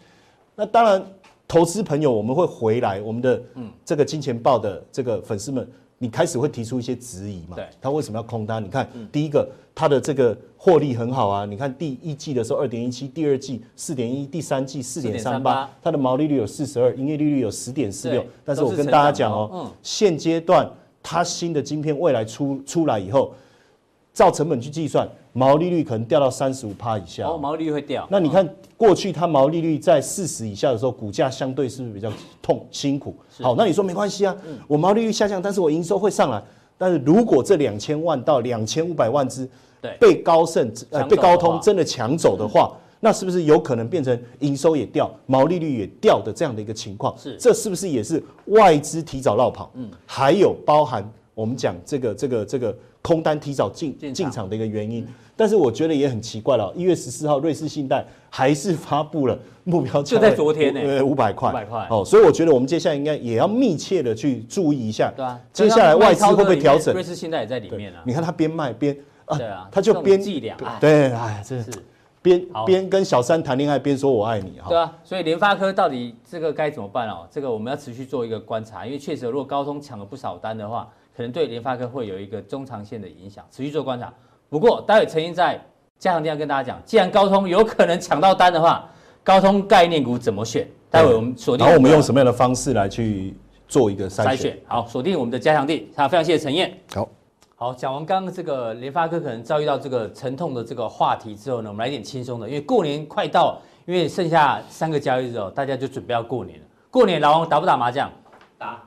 [0.56, 1.04] 那当然，
[1.46, 3.70] 投资朋友我们会回来，我们的嗯。
[3.84, 7.56] 这个金钱豹的这个粉丝们你开始会提出一些质疑嘛？
[7.56, 8.62] 对，他为什么要空单？
[8.62, 11.44] 你看，第一个，它的这个获利很好啊。
[11.44, 18.24] 你看第一季的时候二点一七，第二季四点一，第三季四点三八，它的毛利率有四十二，营业利率有十点四六。
[18.44, 20.68] 但是我跟大家讲哦，嗯，现阶段
[21.02, 23.32] 它新的晶片未来出出来以后，
[24.12, 27.26] 照成本去计算，毛利率可能掉到三十五趴以下。
[27.26, 28.06] 哦，毛利率会掉。
[28.08, 33.12] 那你看过去它毛利率在四十以下的时候，股价相对是不是比较痛辛苦？
[33.42, 34.34] 好，那你说没关系啊，
[34.68, 36.40] 我毛利率下降，但是我营收会上来。
[36.78, 39.48] 但是如果这两千万到两千五百万只
[39.98, 47.12] 被高盛呃被高通真的抢走的话，那是不是有可能变成营收也掉，毛利率也掉的这样的一个情况？
[47.18, 49.68] 是，这是不是也是外资提早落跑？
[49.74, 52.76] 嗯，还有包含我们讲这个这个这个。
[53.04, 56.72] 空单提早进进场的一个原因，但是我觉得也很奇怪了。
[56.74, 61.86] 一月十四号，瑞士信贷还是发布了目标价，就在昨天呢，呃，五百块，五百块。
[61.90, 65.12] 哦，所以我觉得我们接下来应该也要密切的去注意一下。
[65.14, 66.94] 对啊，接下来外资会不会调整？
[66.94, 68.00] 瑞士信贷也在里面啊。
[68.06, 71.70] 你看他边卖边啊，对啊，他就边伎俩，对，哎，真是
[72.22, 74.70] 边边跟小三谈恋爱边说我爱你哈。
[74.70, 77.28] 对啊，所以联发科到底这个该怎么办哦？
[77.30, 80.88] 这个我们要持续做一个观察，因为确实如果高通抢了不少单的话。
[81.16, 84.12] 可能对联发科会有一个中长线的影响，持续做观察。
[84.48, 85.60] 不过，待会陈英在
[85.98, 88.88] 加强錠要跟大家讲，既然高通有可能抢到单的话，
[89.22, 90.68] 高通概念股怎么选？
[90.90, 91.64] 待会我们锁定。
[91.64, 93.34] 然后我们用什么样的方式来去
[93.66, 94.36] 做一个筛选？
[94.36, 95.84] 选好，锁定我们的加强錠。
[95.96, 96.76] 好，非常谢谢陈燕。
[96.94, 97.08] 好，
[97.56, 106.64] 好，讲完刚刚这个联发科可能遭遇到这个沉痛的这个话题之后呢，我们来点轻松的，因为过年快到，因为剩下三个交易日哦，大家就准备要过年了。
[106.90, 108.10] 过年老王打不打麻将？
[108.58, 108.80] 打，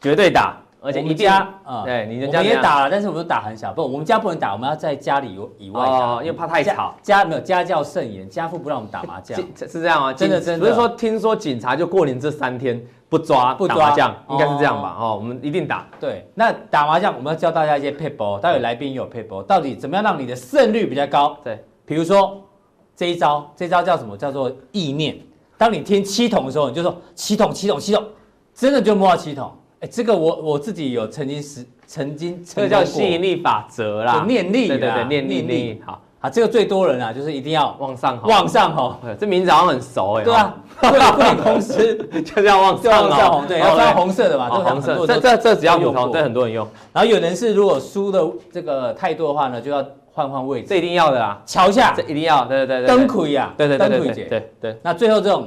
[0.00, 0.60] 绝对打。
[0.80, 6.94] 而且你家啊，对，你的家也打了，但是我们都打很小，不，我们家不能打，我们要在家里有以外打，因为怕太吵。
[7.02, 10.12] 家没有家教甚严，家父不让我们打麻将，是这样吗？
[10.12, 14.96] 真的真的，不是说听说警察就过年这三天不抓不打麻将，应该是这样吧？
[15.00, 15.86] 哦，我们一定打。
[15.98, 21.36] 对，那打麻将我们要教大家一些撇步，待会来宾也有撇步，到底怎么样让你的胜率比较高？
[21.42, 22.40] 对，比如说
[22.94, 24.16] 这一招，这一招叫什么？
[24.16, 25.18] 叫做意念。
[25.56, 28.04] 当你听七筒的时候，你就说七筒七筒七筒，
[28.54, 29.52] 真的就摸到七筒。
[29.80, 55.46] 哎，这个我我自己有曾经是曾经，这个叫吸引力法则啦，念力，对对对，念念力，好啊，这个最多人啊，就是一定要往上，往上吼，这名字好像很熟哎， 对啊，贵贵公司就是要往上红，对，要穿红色的嘛，红色，这这这只要普通，这很多人用，然后有人是如果输的这个太多的话呢，就要换换位置，这一定要的啦，桥下，这一定要，对对对，灯魁呀，对对对对对对，那最后这种，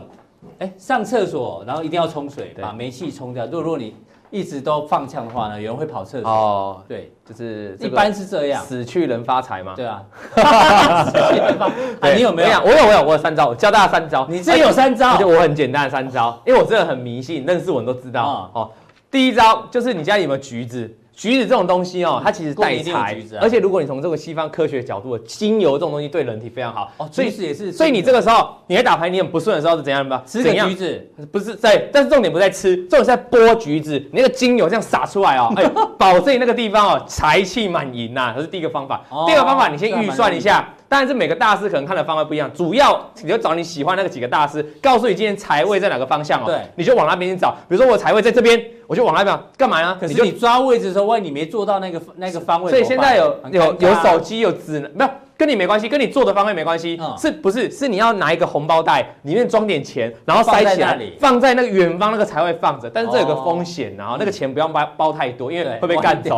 [0.59, 3.93] 哎，上厕所然后一定要冲水，把煤气冲掉，如果如果你。
[4.31, 6.29] 一直都放枪的话呢，有人会跑厕所。
[6.29, 9.73] 哦，对，就是一般是这样，死去人发财嘛。
[9.75, 10.01] 对啊，
[11.05, 12.15] 死去人发财。
[12.15, 12.59] 你有没有？
[12.61, 14.25] 我有，我有，我有三招，我教大家三招。
[14.29, 15.17] 你这有三招？
[15.17, 18.49] 就我很简单的三招，因为我真的很迷信，认识我都知道。
[18.53, 18.71] 哦，
[19.11, 20.89] 第一招就是你家里有没有橘子？
[21.21, 26.91] 橘子这种东西哦，它其实带财，而且如果你从这个西方科学角度，精油这种东西对人体非常好。
[26.97, 27.71] 哦，橘子也是。
[27.71, 30.23] 所以你这个时候你在打牌，你很不顺的时候是怎样吧？
[30.25, 35.63] 吃个橘子，不是在，但是重点不在吃，重点是在剥橘子，你那个精油这样洒出来哦，哎，
[35.95, 39.03] 保证那个地方哦财气满盈呐，这是第一个方法。
[39.27, 40.73] 第二个方法，你先预算一下。
[40.91, 47.51] 当然是每个大师可能看的方位不一样，主要你就找你喜欢那个几个大师，告诉你今天财位在哪个方向哦，对，你就往那边去找。
[47.69, 49.97] 比如说我财位在这边，我就往那边干嘛呢？
[50.01, 55.12] 可是你抓位置的时候，万一你没做到那个那个方位，所以现在有有有手机有指南没有？
[55.41, 57.71] 跟你没关系，跟你做的方位没关系，嗯、是不是？
[57.71, 62.88] 是你要拿一个红包袋，里面装点钱，然后塞起来，放在那个远方那个才会放着。
[62.88, 66.36] 但是这有个风险，然后那个钱不要包包太多，因为会被干走。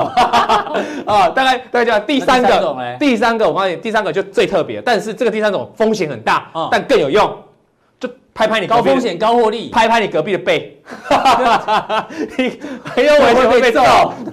[1.05, 7.29] 啊，大概大概叫第三个，第三个我告诉你，第三个就最特别，但是这个第三种风险很大，嗯、但更有用。
[8.33, 10.81] 拍拍你高风险高获利，拍拍你隔壁的背，
[12.37, 12.49] 你
[12.83, 13.81] 很有危险会被揍，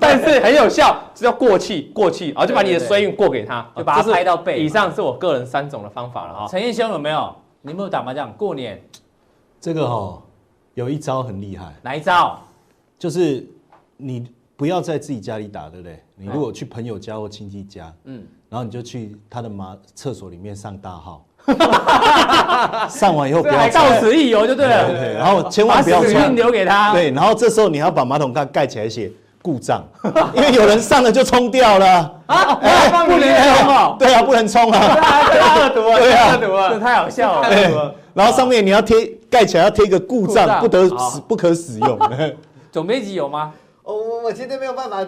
[0.00, 4.62] 但是很有效，这叫过气过气，然后就把你的衰运过给他，就把他拍到背。
[4.62, 6.48] 以上是我个人三种的方法了哈。
[6.48, 7.36] 陈彦兄有没有？
[7.60, 8.32] 你有没有打麻将？
[8.38, 8.82] 过年
[9.60, 10.22] 这个哈
[10.72, 12.40] 有一招很厉害，哪一招？
[12.98, 13.46] 就是
[13.98, 14.26] 你
[14.56, 16.02] 不要在自己家里打，对不对？
[16.16, 21.22] 你如果去朋友家或亲戚家，嗯，然后你就去他的麻厕所里面上大号。
[22.88, 26.92] 上完以后不要到此一游就对了，对，然后千万不要把留给他。
[26.92, 29.10] 对，然后这时候你要把马桶盖盖起来写
[29.42, 29.82] 故障，
[30.34, 32.54] 因为有人上了就冲掉了啊！
[33.06, 33.96] 不能冲啊！
[33.98, 34.78] 对啊，不能冲啊！
[35.00, 37.48] 太恶毒了，对啊，恶毒了，这太好笑了。
[37.48, 37.74] 对，
[38.14, 41.98] 然后上面你要贴盖起来要贴一个故障，不得使不可使用。
[42.70, 43.52] 总编辑有吗？
[43.82, 44.98] 我我我今天没有办法。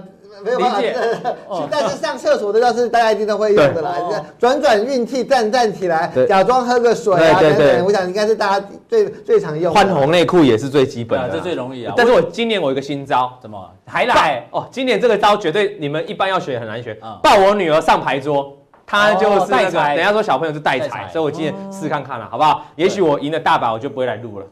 [0.45, 0.81] 没有办法，
[1.71, 3.95] 但是上厕所的要是大家一定都会用的啦，
[4.39, 9.73] 转转运气，站站起来，假装喝个水啊等等，我想应该是大家最最常用。
[9.73, 11.95] 换红内裤也是最基本的，这最容易啊。
[11.97, 14.47] 但是我今年我有一个新招，怎么还来？
[14.51, 18.57] 哦，今年这个招绝对你们一般要学很难学，抱我女儿上牌桌。
[18.85, 22.63] 他就是那个，等下说小朋友是带财，所以我今天试看看了，好不好？
[22.77, 24.47] 也许我赢了大把，我就不会来录了。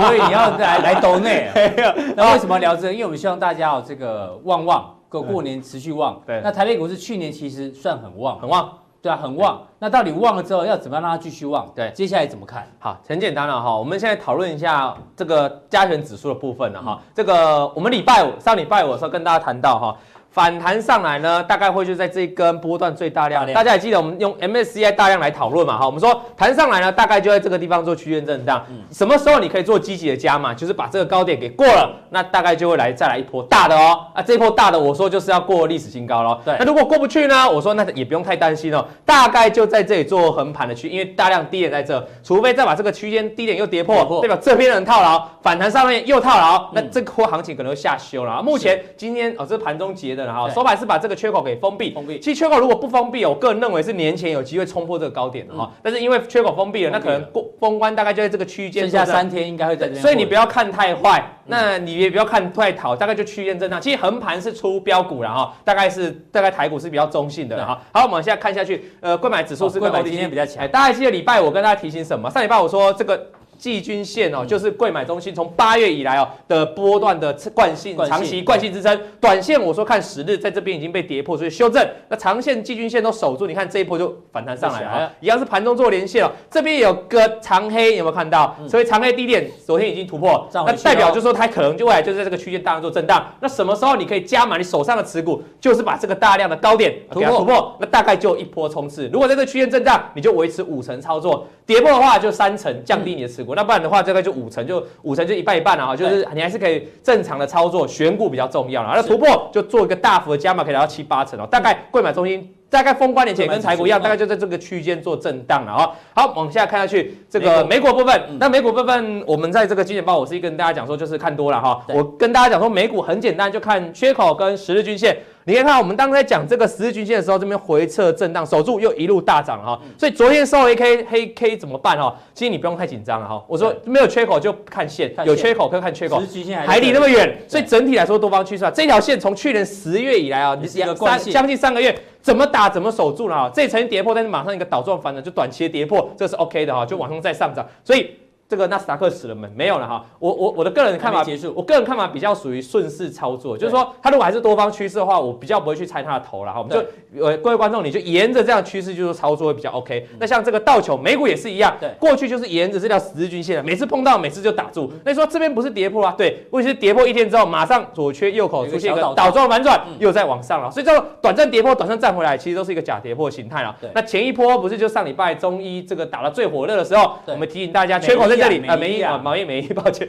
[0.00, 1.48] 所以你要来来抖内。
[2.16, 2.92] 那为什么聊这个？
[2.92, 6.18] 因为我们希望大家哦，这个旺旺过过年持续旺。
[6.26, 6.40] 对。
[6.42, 9.60] 那台北股市去年其实算很旺，很旺，对啊，很旺。
[9.78, 11.70] 那到底旺了之后要怎么样让它继续旺？
[11.74, 12.66] 对，接下来怎么看？
[12.78, 13.76] 好，很简单了哈。
[13.76, 17.00] 我们现在讨论一下这个加权指数的部分了哈。
[17.14, 19.96] 这个我们礼拜五上礼拜五的时候跟大家谈到哈。
[20.30, 23.44] 反弹上来呢，大概会就在这一根波段最大量。
[23.52, 25.76] 大家还记得我们用 MSCI 大量来讨论嘛？
[25.76, 28.64] 哈，我们说弹上来呢，大概就在这个地方做区间震荡。
[28.92, 30.54] 什么时候你可以做积极的加码？
[30.54, 34.06] 就是把这个高点给过了，那大概就会来再来一波大的哦。
[34.14, 36.40] 啊，这一波大的，我说就是要过历史新高喽。
[36.44, 36.54] 对。
[36.58, 37.50] 那如果过不去呢？
[37.50, 48.40] 我说那也不用太担心哦，大概就在这里做横盘的区，因为大量低点在这，除非再把这个区间低点又跌破，代表这边人套牢，反弹上面又套牢，那这波行情可能会下修了。
[48.40, 51.00] 目前今天哦，这是盘中结的哈，收盘是把。
[51.00, 52.20] 这个缺口给封闭，封闭。
[52.20, 55.72] 其实缺口如果不封闭，我个人认为是年前有机会冲破这个高点的哈。
[55.82, 59.90] 但是因为缺口封闭了，那可能过封关大概就在这个区间，剩下三天应该会在。
[59.94, 63.80] 所以你不要看太坏，那你也不要看太好，大概就区间震荡。
[63.80, 67.80] 其实横盘是出标股了哈，大概是大概台股是比较中性的哈。
[67.94, 70.68] 好，我们现在看下去，呃，购买指数是柜买今天比较强。
[70.68, 72.30] 大家记得礼拜我跟大家提醒什么？
[72.30, 73.26] 上礼拜我说这个。
[73.60, 81.86] 季均线哦，就是贵买中心从八月以来哦的波段的惯性长期惯性支撑，短线我说看十日在这边已经被跌破，所以修正。
[82.08, 86.30] 那长线季均线都守住，你看这一波就反弹上来了，一样是盘中做连线哦。
[86.50, 88.56] 这边有个长黑，有没有看到？
[88.66, 93.26] 所以长黑低点昨天已经突破，那代表就是说它可能就未来就是在这个区间大量做震荡。
[93.40, 95.42] 那什么时候你可以加满你手上的持股？
[95.60, 99.08] 就是把这个大量的高点突破，突破，那大概就一波冲刺。
[99.12, 103.49] 如果在这个区间震荡，你就维持五成操作；跌破的话就三成，降低你的持股。
[103.54, 108.92] 那不然的话，这个就五成，就五成就一半一半了哈，就是你还是可以正常的操作，选股比较重要了。
[108.94, 111.46] 那突破就做一个大幅的加码，可以达到七八成哦。
[111.50, 115.90] 大概柜买中心大概封关年前跟台股一样，大概就在这个区间做震荡了啊。
[116.14, 121.84] 好，往下看下去，这个美股部分，那美股部分我们在这个金钱豹，我是跟大家讲说就是看多了哈。
[121.88, 125.16] 我跟大家讲说美股很简单，就看缺口跟十日均线。
[125.44, 129.80] 你可以看，我们当时在讲这个十日均线的时候，这边回撤震荡守住，又一路大涨了哈。
[129.96, 132.14] 所以昨天收黑 K 黑 K 怎么办哈？
[132.34, 133.42] 其实你不用太紧张了哈。
[133.48, 136.22] 我说没有缺口就看线，有缺口可以看缺口。
[136.66, 138.70] 还离那么远，所以整体来说多方趋势啊。
[138.70, 143.50] 这条线从去年十月以来啊，你三将近三个月，怎么打怎么守住了哈。
[143.54, 147.66] 这里曾经跌破，但是马上一个倒状反转，就短期的跌破，这是 OK 的哈，就往上再上涨。
[147.82, 148.10] 所以。
[148.50, 149.48] 这个纳斯达克死了没？
[149.54, 150.04] 没有了哈。
[150.18, 151.54] 我我我的个人看法结束。
[151.56, 156.58] 我个人看法比较属于顺势操作，就是说，它如果还是多方趋势的话，我比较不会去猜它的头了哈。
[156.60, 160.08] 我们就呃，各位观众，你就沿着这样趋势就是操作会比较 OK。
[160.18, 164.92] 那像这个倒球美股也是一样，对，过去就是沿着这条十日均线，每次碰到每次就打住。
[165.04, 166.14] 那你说这边不是跌破啊？
[166.18, 170.70] 对，问题是跌破一天之后，马上左缺右口出现一个倒状反转，又在往上了。
[170.70, 173.76] 所以这个短暂跌破，短暂站回来，其实都是一个假跌破形态了。
[173.94, 179.20] 那前一波不是就上礼拜中医这个打到最火热的时候，我们提醒大家缺口在这里啊，没啊。
[179.22, 180.08] 毛一没一， 抱歉，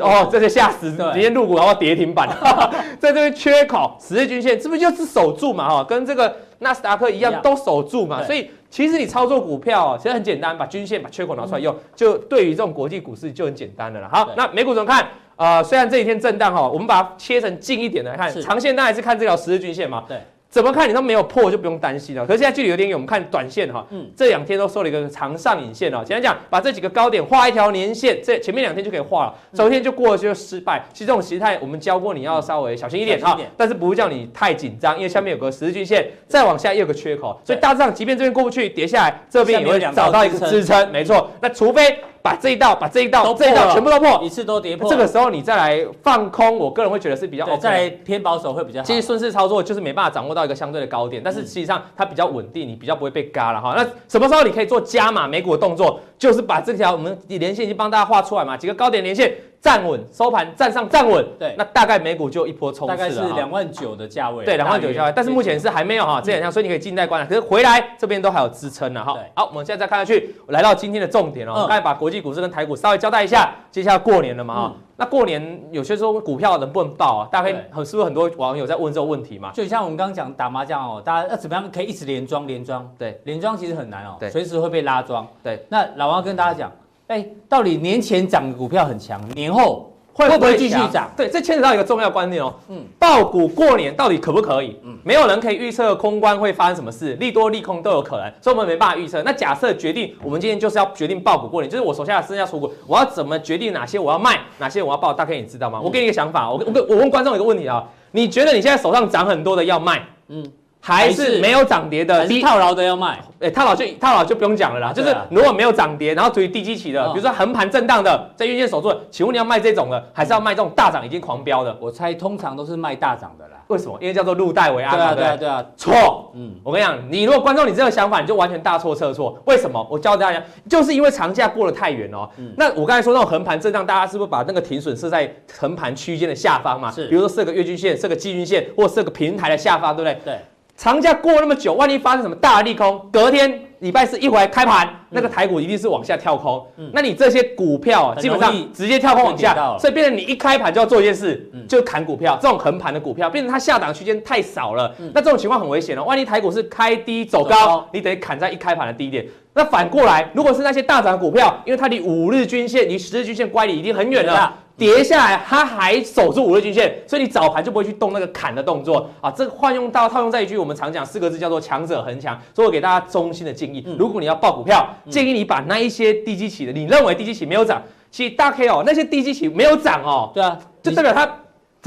[0.00, 2.28] 哦，这就吓死，直接入股然后跌停板，
[2.98, 5.68] 在这边缺口，十日均线是不是就是守住嘛？
[5.68, 8.22] 哈，跟这个纳斯达克一样都守住嘛？
[8.24, 14.08] 所以其实你操作股票其实很简单，把均线把缺口拿出来用，就对于这种国际股市就很简单的了。
[14.10, 15.06] 好，那美股怎么看？
[15.36, 20.04] 呃，虽然这几天震荡哈，我们把它切成近一点来看，长线当然是看这条十日均线嘛。
[20.08, 20.18] 对。
[20.50, 22.26] 怎么看你都没有破，就不用担心了。
[22.26, 26.02] 可是现在距离有点远，我们看短线哈，嗯，这两天都收了一个长上影线哦。
[26.04, 29.34] 简单讲，把这几个高点画一条年线，这前面两天就可以画了。
[29.52, 30.82] 昨天就过了就失败。
[30.92, 33.38] 其实这种形态我们教过，你要稍微小心一点哈。
[33.58, 40.90] 但是不会叫你太紧张，因为下面有个十字均线，再往下又有个缺口，所以大致上即便这边过不去，跌下来这边也会找到一个支撑。
[40.90, 41.98] 没错，那除非。
[42.22, 44.90] 把这一道，把这一道，这一道全部都破，一次都跌破。
[44.90, 48.84] 这个时候你再来放空，我个人会觉得是比较 OK，再来偏保守会比较好。
[48.84, 53.74] 其实顺势操作就是没办法掌握到一个相对的高点，但是实际上它比较稳定，你比较不会被嘎了哈。
[53.76, 56.00] 那什么时候你可以做加码美股的动作？
[56.18, 59.32] 就是把这条我们连线已经帮大家画出来嘛，几个高点连线。
[59.60, 69.16] 站稳收盘，站上站稳，对，那大概美股就一波冲刺了，大概是两万九的价位，对，两万九的价位，但是目前是还没有哈，这两天，所以你可以静待观察，可是回来这边都还有支撑呢哈。
[69.34, 77.28] 好，我们现在再看下去，来到今天的重点哦，刚才把国际股市跟台股稍微交代一下，接下来过年了嘛哈，那过年有些时候股票能不能报啊？
[77.30, 79.50] 大概很是不是很多网友在问这个问题嘛？
[79.52, 82.88] 就像我们刚刚讲打麻将哦，大家要怎么样可以一直连庄连庄？
[82.96, 85.26] 对，连庄其实很难哦，对，随时会被拉庄。
[85.42, 86.72] 对，那老王跟大家讲，
[87.08, 89.92] 哎，到底年前涨的股票很强，年后？
[90.12, 91.08] 会不会继续涨？
[91.16, 92.52] 对，这牵扯到一个重要观念哦。
[92.68, 94.76] 嗯，爆股过年到底可不可以？
[94.82, 99.22] 嗯，没有人可以预测空关会发生什么事，利多利空都有可能，所以我们没办法预测。
[99.22, 105.12] 那假设决定，我们今天就是要决定爆股过年，就是我手下的剩下出股，我要怎么决定哪些我要卖，哪些我要爆？
[105.12, 105.80] 大概你知道吗？
[105.80, 110.04] 我给你一个想法，我我我问观众一个问题啊，你觉得你现在手上涨很多的要卖？
[110.26, 110.44] 嗯。
[110.80, 114.92] 还是没有涨跌的，低套牢的要卖，哎，套牢就套牢就不用讲了啦。
[114.92, 121.76] 就是如果没有涨跌，然后处于低基期的，比如说横盘震荡的，在月线守住，请问你要卖这种的，还是要卖这种大涨已经狂飙的？
[121.80, 123.56] 我猜通常都是卖大涨的啦。
[123.66, 123.98] 为什么？
[124.00, 125.14] 因为叫做入袋为安嘛。
[125.14, 126.32] 对啊，对啊，错。
[126.34, 129.38] 嗯，我跟你讲，你如果观众你这个想法，你就完全大错特错。
[129.44, 129.86] 为什么？
[129.90, 132.26] 我教大家，就是因为长假过得太远哦。
[132.56, 136.90] 那我刚才说那种横盘震荡，大家是不是把那个停损设在横盘区间的下方嘛？
[136.90, 137.08] 是。
[137.08, 140.18] 比如说设个月均线，设个季均线，或设个平台的下方，对不对？
[140.24, 140.38] 对。
[140.78, 146.64] 长假过那么久，万一发生什么大利空，隔天礼拜四一回来开盘，那个台股一定是往下跳空。
[146.76, 152.38] 嗯，那你这些股票啊，基本上直接跳空往下，所以变成你一开盘就要做一件事，就砍股票。
[152.40, 156.04] 这种横盘的股票，变成它下档区间太少了，那这种情况很危险哦。
[156.04, 159.26] 万一台股是开低走高，你得砍在一开盘的低点。
[159.54, 164.54] 那反过来，如果是那些大涨的股票，因为它离五日均线、离十日均线乖离已经很远了。
[164.78, 169.28] 跌下来，它还守住五日均线，所以你早盘就不会去动那个砍的动作啊。
[169.30, 172.40] 这个换用到套用在一句我们常讲四个字叫做强者恒强。
[172.54, 181.28] 所以我给大家衷心的建议，如果你要报股票，建议你把那一些低基企的，你认为低基企没有涨，其实大 K 哦，那些低基企没有涨哦，对啊，就代表它。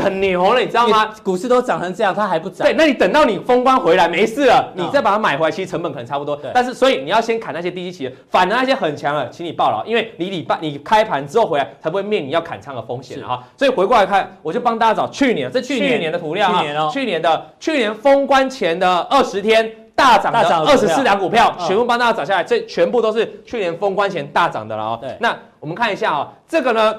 [0.01, 1.09] 很牛了，你知道吗？
[1.23, 2.67] 股市都涨成这样，它还不涨？
[2.67, 6.35] 对，那你等到你封关回来没事了，你再把它买回来，其实成本可能差不多。
[6.35, 6.51] 对。
[6.53, 13.43] 但是，所以你要先砍那些低基期的，反而那些很强的，请你抱牢，因为你礼拜你开盘之后回来才不会面临要砍仓的风险哈。
[13.55, 24.99] 所以回过来看，我就帮大家找去年，这去年的图料哈，去年的去年封关前的二十天大涨的二十四档股票，全部帮大家找下来，这全部都是去年封关前大涨的了哦。
[25.01, 25.15] 对。
[25.19, 26.95] 那我们看一下啊，这个呢？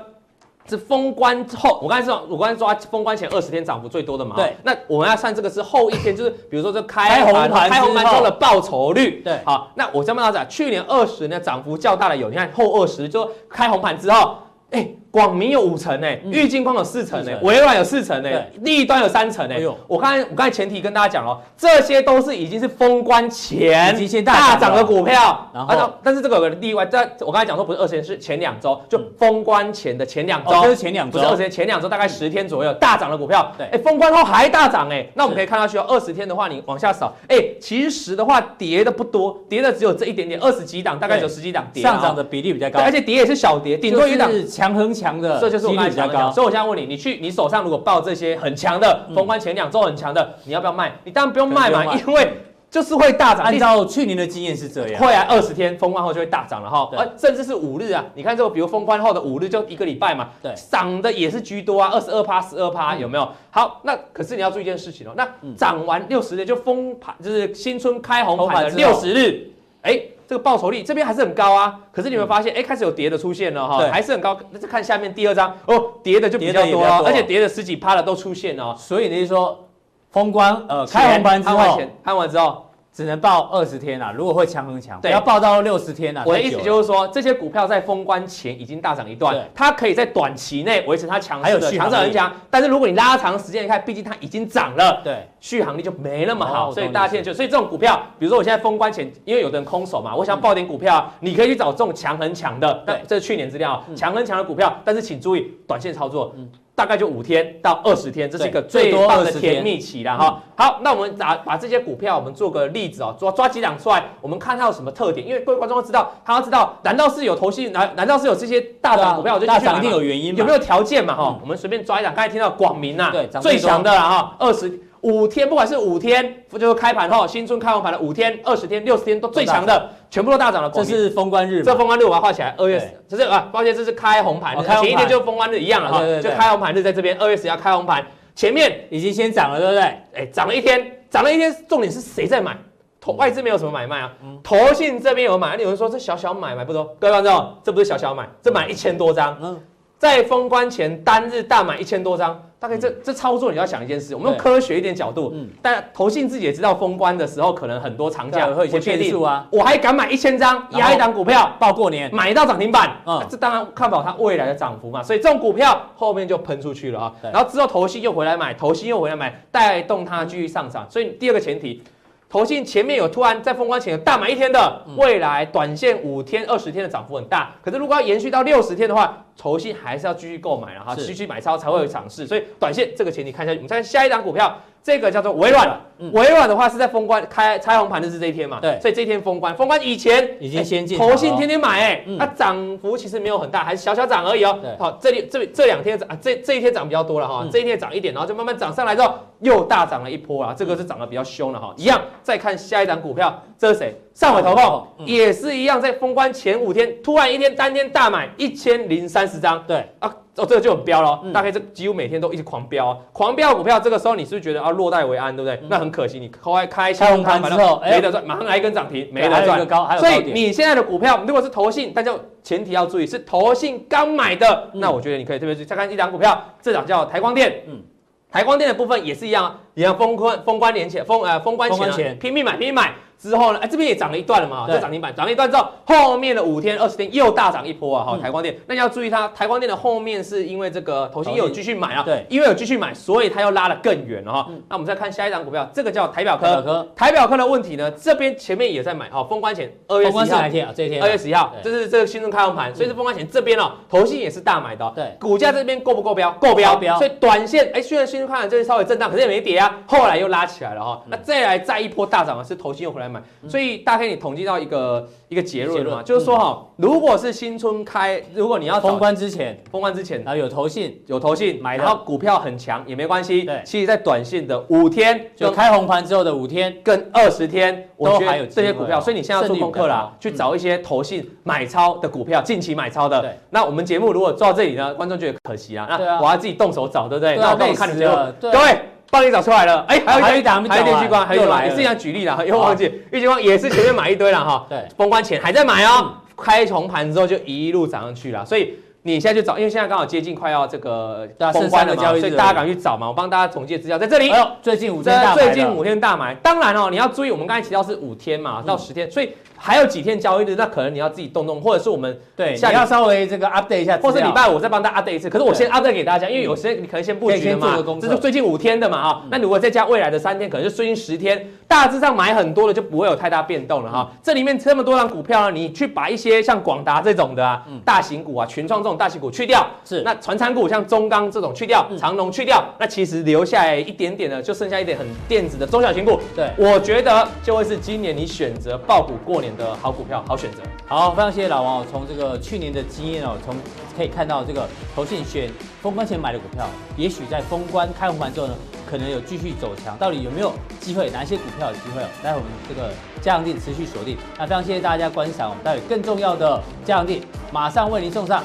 [0.69, 4.37] 是封关后，我刚才说，我刚才抓封关前二十天涨幅最多的嘛？
[4.37, 4.57] 对。
[4.63, 9.21] 那我们要算这个是后一天，就是比如说这开红盘，开红盘之后的报酬率。
[9.23, 9.41] 对。
[9.45, 14.37] 好，那我先问大家，去年二十呢涨幅较大的有，你看后二十就开红盘之后，
[14.71, 14.89] 哎。
[15.13, 19.63] 广明有五成诶，玉金光有四成诶，微软有四成诶，立端有三成诶。
[19.87, 23.95] 我刚才我刚才前提跟大家讲了，这些都是已经是封关前
[24.25, 25.51] 大涨的股票。
[25.53, 33.53] 然后，但是这个有个例外，在我刚才讲说不是二十天，是前两周，就封关前的前两周，就是前两周，不是二十天，前两周大概十天左右大涨的股票。
[33.59, 41.83] 对，哎，封关后还大涨诶，那我们可以看到需要二十天的话，你往下扫，哎，其实的话跌的不多，跌的只有这一点点，二十几档，大概有十几档跌。
[41.83, 44.91] 上涨的比例比较高，而且跌也是小跌，顶多一档是强横。
[45.03, 46.33] 强的，这就是我刚才讲的。
[46.33, 50.93] 所以我现在问你，你去你手上如果抱这些很强的，封关前两周很强的，你要不要卖？
[51.05, 52.37] 你当然不用卖嘛，因为
[52.71, 53.45] 就是会大涨。
[53.45, 63.29] 按照去年的经验是这样，会啊，二十天封关后就会大涨了哈，而甚至是五日啊，你看这个，比如封关后的五日就一个礼拜嘛，对，涨的也是居多啊，二十二趴、十二趴，有没有？
[63.51, 69.51] 好，那可是你要注意一件事情哦，那涨完六十日就封盘，就是新春开红盘的六十日，
[69.83, 70.01] 哎。
[70.33, 74.35] 这个报酬率这边还是很高啊，可是你们发现，哎，开始有跌的出现了哈，还是很高。
[74.51, 78.75] 那就看下面第二张哦，跌的就比较多，而且跌的十几趴的都出现了。
[78.75, 79.69] 所以你是说，
[80.11, 82.65] 封关呃开红盘之后，看完之后。
[82.93, 86.23] 只能报二十天啊，如果会强很强，对，要报到六十天啊。
[86.27, 92.31] 我的意思就是说，这些股票在封关前已经大涨一段，它可以在短期内维持它强势的强势很强。
[92.51, 96.71] 但是如果你拉长时间看，毕竟它已经涨了，对，续航力就没那么好。
[96.71, 102.83] 所以大家现在就，所以这种股票，比如说我现在封关前，因为有的人空手嘛，我想报点股票，你可以去找这种强很强的。
[102.87, 106.35] 对，这是去年资料，强很强的股票，但是请注意短线操作。
[106.75, 110.43] 大概就五天到二十天，这是一个最棒的甜蜜期了哈。
[110.57, 115.27] 好，那我们把把这些股票，我们做个例子哦，抓抓几档出来，我们看它有什么特点。
[115.27, 117.73] 因为各位观众都知道，他要知道，难道是有投信？
[117.73, 119.39] 难难道是有这些大涨股票？
[119.41, 121.15] 大涨一定有原因，有没有条件嘛？
[121.15, 122.15] 哈，我们随便抓一档。
[122.15, 124.81] 刚才听到广明啊，最强的了哈，二十。
[125.03, 130.71] 五天，不管是五天，就是开盘后新春开红盘的五天、二十天、六十天都最强的，全部都大涨了。
[130.71, 132.55] 这是封关日，这封关日我把它画起来。
[132.57, 137.17] 二月十，这是啊，抱歉，这是开红盘，前一天就封关日一样了哈，就开红盘日在这边。
[137.19, 139.83] 二月十要开红盘，前面已经先涨了，对不对？
[140.15, 142.57] 哎，涨了一天，涨了一天，重点是谁在买？
[143.01, 144.13] 投外资没有什么买卖啊，
[144.45, 145.57] 投信这边有买。
[145.57, 149.37] 有人说这小小买买不多，各位观众，这不是小小买，这买一千多张。
[149.43, 149.61] 嗯。
[150.03, 171.81] 在封关前单日大买一千多张，大概这这操作你要想一件事，我们用科学一点角度，嗯，但投信自己也知道封关的时候可能很多长假会有一些变数啊，我还敢买一千张压一档股票报过年，买到涨停板，嗯，这当然看好它未来的涨幅嘛，所以这种股票后面就喷出去了啊，然后之后投信又回来买，投信又回来买，带动它继续上涨，所以第二个前提。
[172.29, 177.51] 投信前面有突然在封关前有大买一天的，未来短线五天、二十天的涨幅很大。
[177.63, 182.25] 可是如果要延续到六十天的话，投信还是要继续购买了哈，继续买超才会有涨势。
[182.29, 184.57] 所以短线这个前提看下去，我们再看下一档股票。
[184.85, 185.81] 这个叫做微软，
[186.13, 188.59] 微软的话是在封关开拆红盘的是这一天嘛？
[188.61, 194.59] 对，所以这一天封关，封关以前已经先进，投信天天买，哎，它涨幅其实没有很大，还是小小涨而已哦。
[194.81, 201.73] 好，这里这这两天涨，这这一天涨比较多了哈，这一天涨一点，然后就慢慢涨上来之后，又大涨了一波啊，这个是涨得比较凶了哈。
[201.77, 203.95] 一样，再看下一档股票，这是谁？
[204.13, 210.13] 上尾投控也是一样，在封关前五天突然一天单天大买一千零三十张，对啊。
[210.35, 215.61] 哦，这个就很飙了，大概这几乎每天都一直狂飙啊，狂飙股票，这个时候你是不是觉得啊落袋为安，对不对？
[215.69, 219.65] 那很可惜，你开开开红盘之后没得赚，马上来一根涨停，没得赚。
[219.99, 227.81] 所以你现在的股票如果是投信，但就前提要注意是投信刚买的，那我觉得你可以特别注意再看一档股票，这档叫台光电，嗯，
[228.29, 232.93] 台光电的部分也是一样，也要封关封关年前封呃封关前拼命买拼命买。
[233.23, 233.59] 之后呢？
[233.59, 238.05] 哎，这边也涨了一段了嘛，就涨停板涨了一段之后，后面的五天、二十天又大涨一波啊！
[238.05, 244.49] 哈，台光电，那你要注意它，台光电的后面是因为这个投信又有继续买啊，对，因为有继续买，所以它又拉得更远了哈。
[244.69, 247.33] 那我们再看下一档股票，这个叫台表科，台表科。
[247.33, 256.31] 的问题呢，这边前面也在买哈，封关前二月十一号，这一天二月十一号，这是这个新春开红盘，所以是封关前这边哦，投信也是大买的，对，股价这边够不够标？
[256.33, 261.03] 够标，所以短线哎，虽然新春开盘这边稍微震荡，可是也没跌啊，后来又拉起来了哈。
[261.07, 263.93] 那再来再一波大涨的是投信又回来买，所以大。
[263.93, 270.99] 大概你统计到一个一个结论嘛，就是说哈，如果是新春开，如果你要封关之前，封关之前，然后有投信。
[271.09, 273.43] 有投信买，然后股票很强也没关系。
[273.43, 276.75] 对，其实，在短线的五天，就开红盘之后的五天。
[276.83, 283.37] 跟二十天，都还有这些股票，所以你现在要做功课啦，去找一些投信买超的股票，近期买超的。
[283.51, 287.37] 那我们节目如果做到这里呢，观众觉得可惜啊，那我要自己动手找，对不对？
[287.37, 288.79] 那我看你节目，各位。
[289.13, 304.31] 帮你找出来了，哎，还有一档，还有电旭光，还有也是一样举例了，又忘记，电旭光也是前面买一堆了哈，对，封关前还在买哦，开重盘之后就一路涨上去了，所以你现在去找，因为现在刚好接近快要这个封关了嘛，所以大家赶紧去找嘛，我帮大家总结资料在这里。
[304.31, 309.31] 哎呦，最近五天，最近五天大买，当然哦，你要注意，我们刚才提到是五天嘛，到十天，所以。
[309.65, 315.31] 还有几天交易日，那可能你要自己动动，或者是我们对，你要稍微这个 update 一下，或是礼拜五再帮大家 update 一次。
[315.31, 319.23] 可是我先 update 给大家，因为有时间你可能先布局嘛，这是最近五天的嘛啊。
[319.31, 324.11] 那如果再加未来的三天，可能就最近十天，大致上买很多的就不会有太大变动了哈。
[324.21, 336.19] 这里面这么多张股票呢，你去把一些像广达这种的啊，大型股啊，群创这种大型股去掉，是那传产股像中钢这种去掉，长隆去掉，那其实留下来一点点的，就剩下一点很电子的中小型股。
[336.35, 340.23] 对，我觉得就会是今年你选择爆股过年的好股票。
[340.27, 341.87] 好选择，好，非常谢谢老王哦。
[341.91, 343.55] 从这个去年的经验哦，从
[343.97, 345.51] 可以看到这个投信选
[345.81, 348.55] 封关前买的股票，也许在封关开红盘之后呢，
[348.89, 349.97] 可能有继续走强。
[349.99, 351.11] 到底有没有机会？
[351.11, 352.07] 哪些股票有机会哦？
[352.23, 352.91] 待会我们这个
[353.21, 354.17] 加强錠持续锁定。
[354.39, 357.21] 那非常谢谢大家观赏，我们待会更重要的加强錠
[357.53, 358.43] 马上为您送上。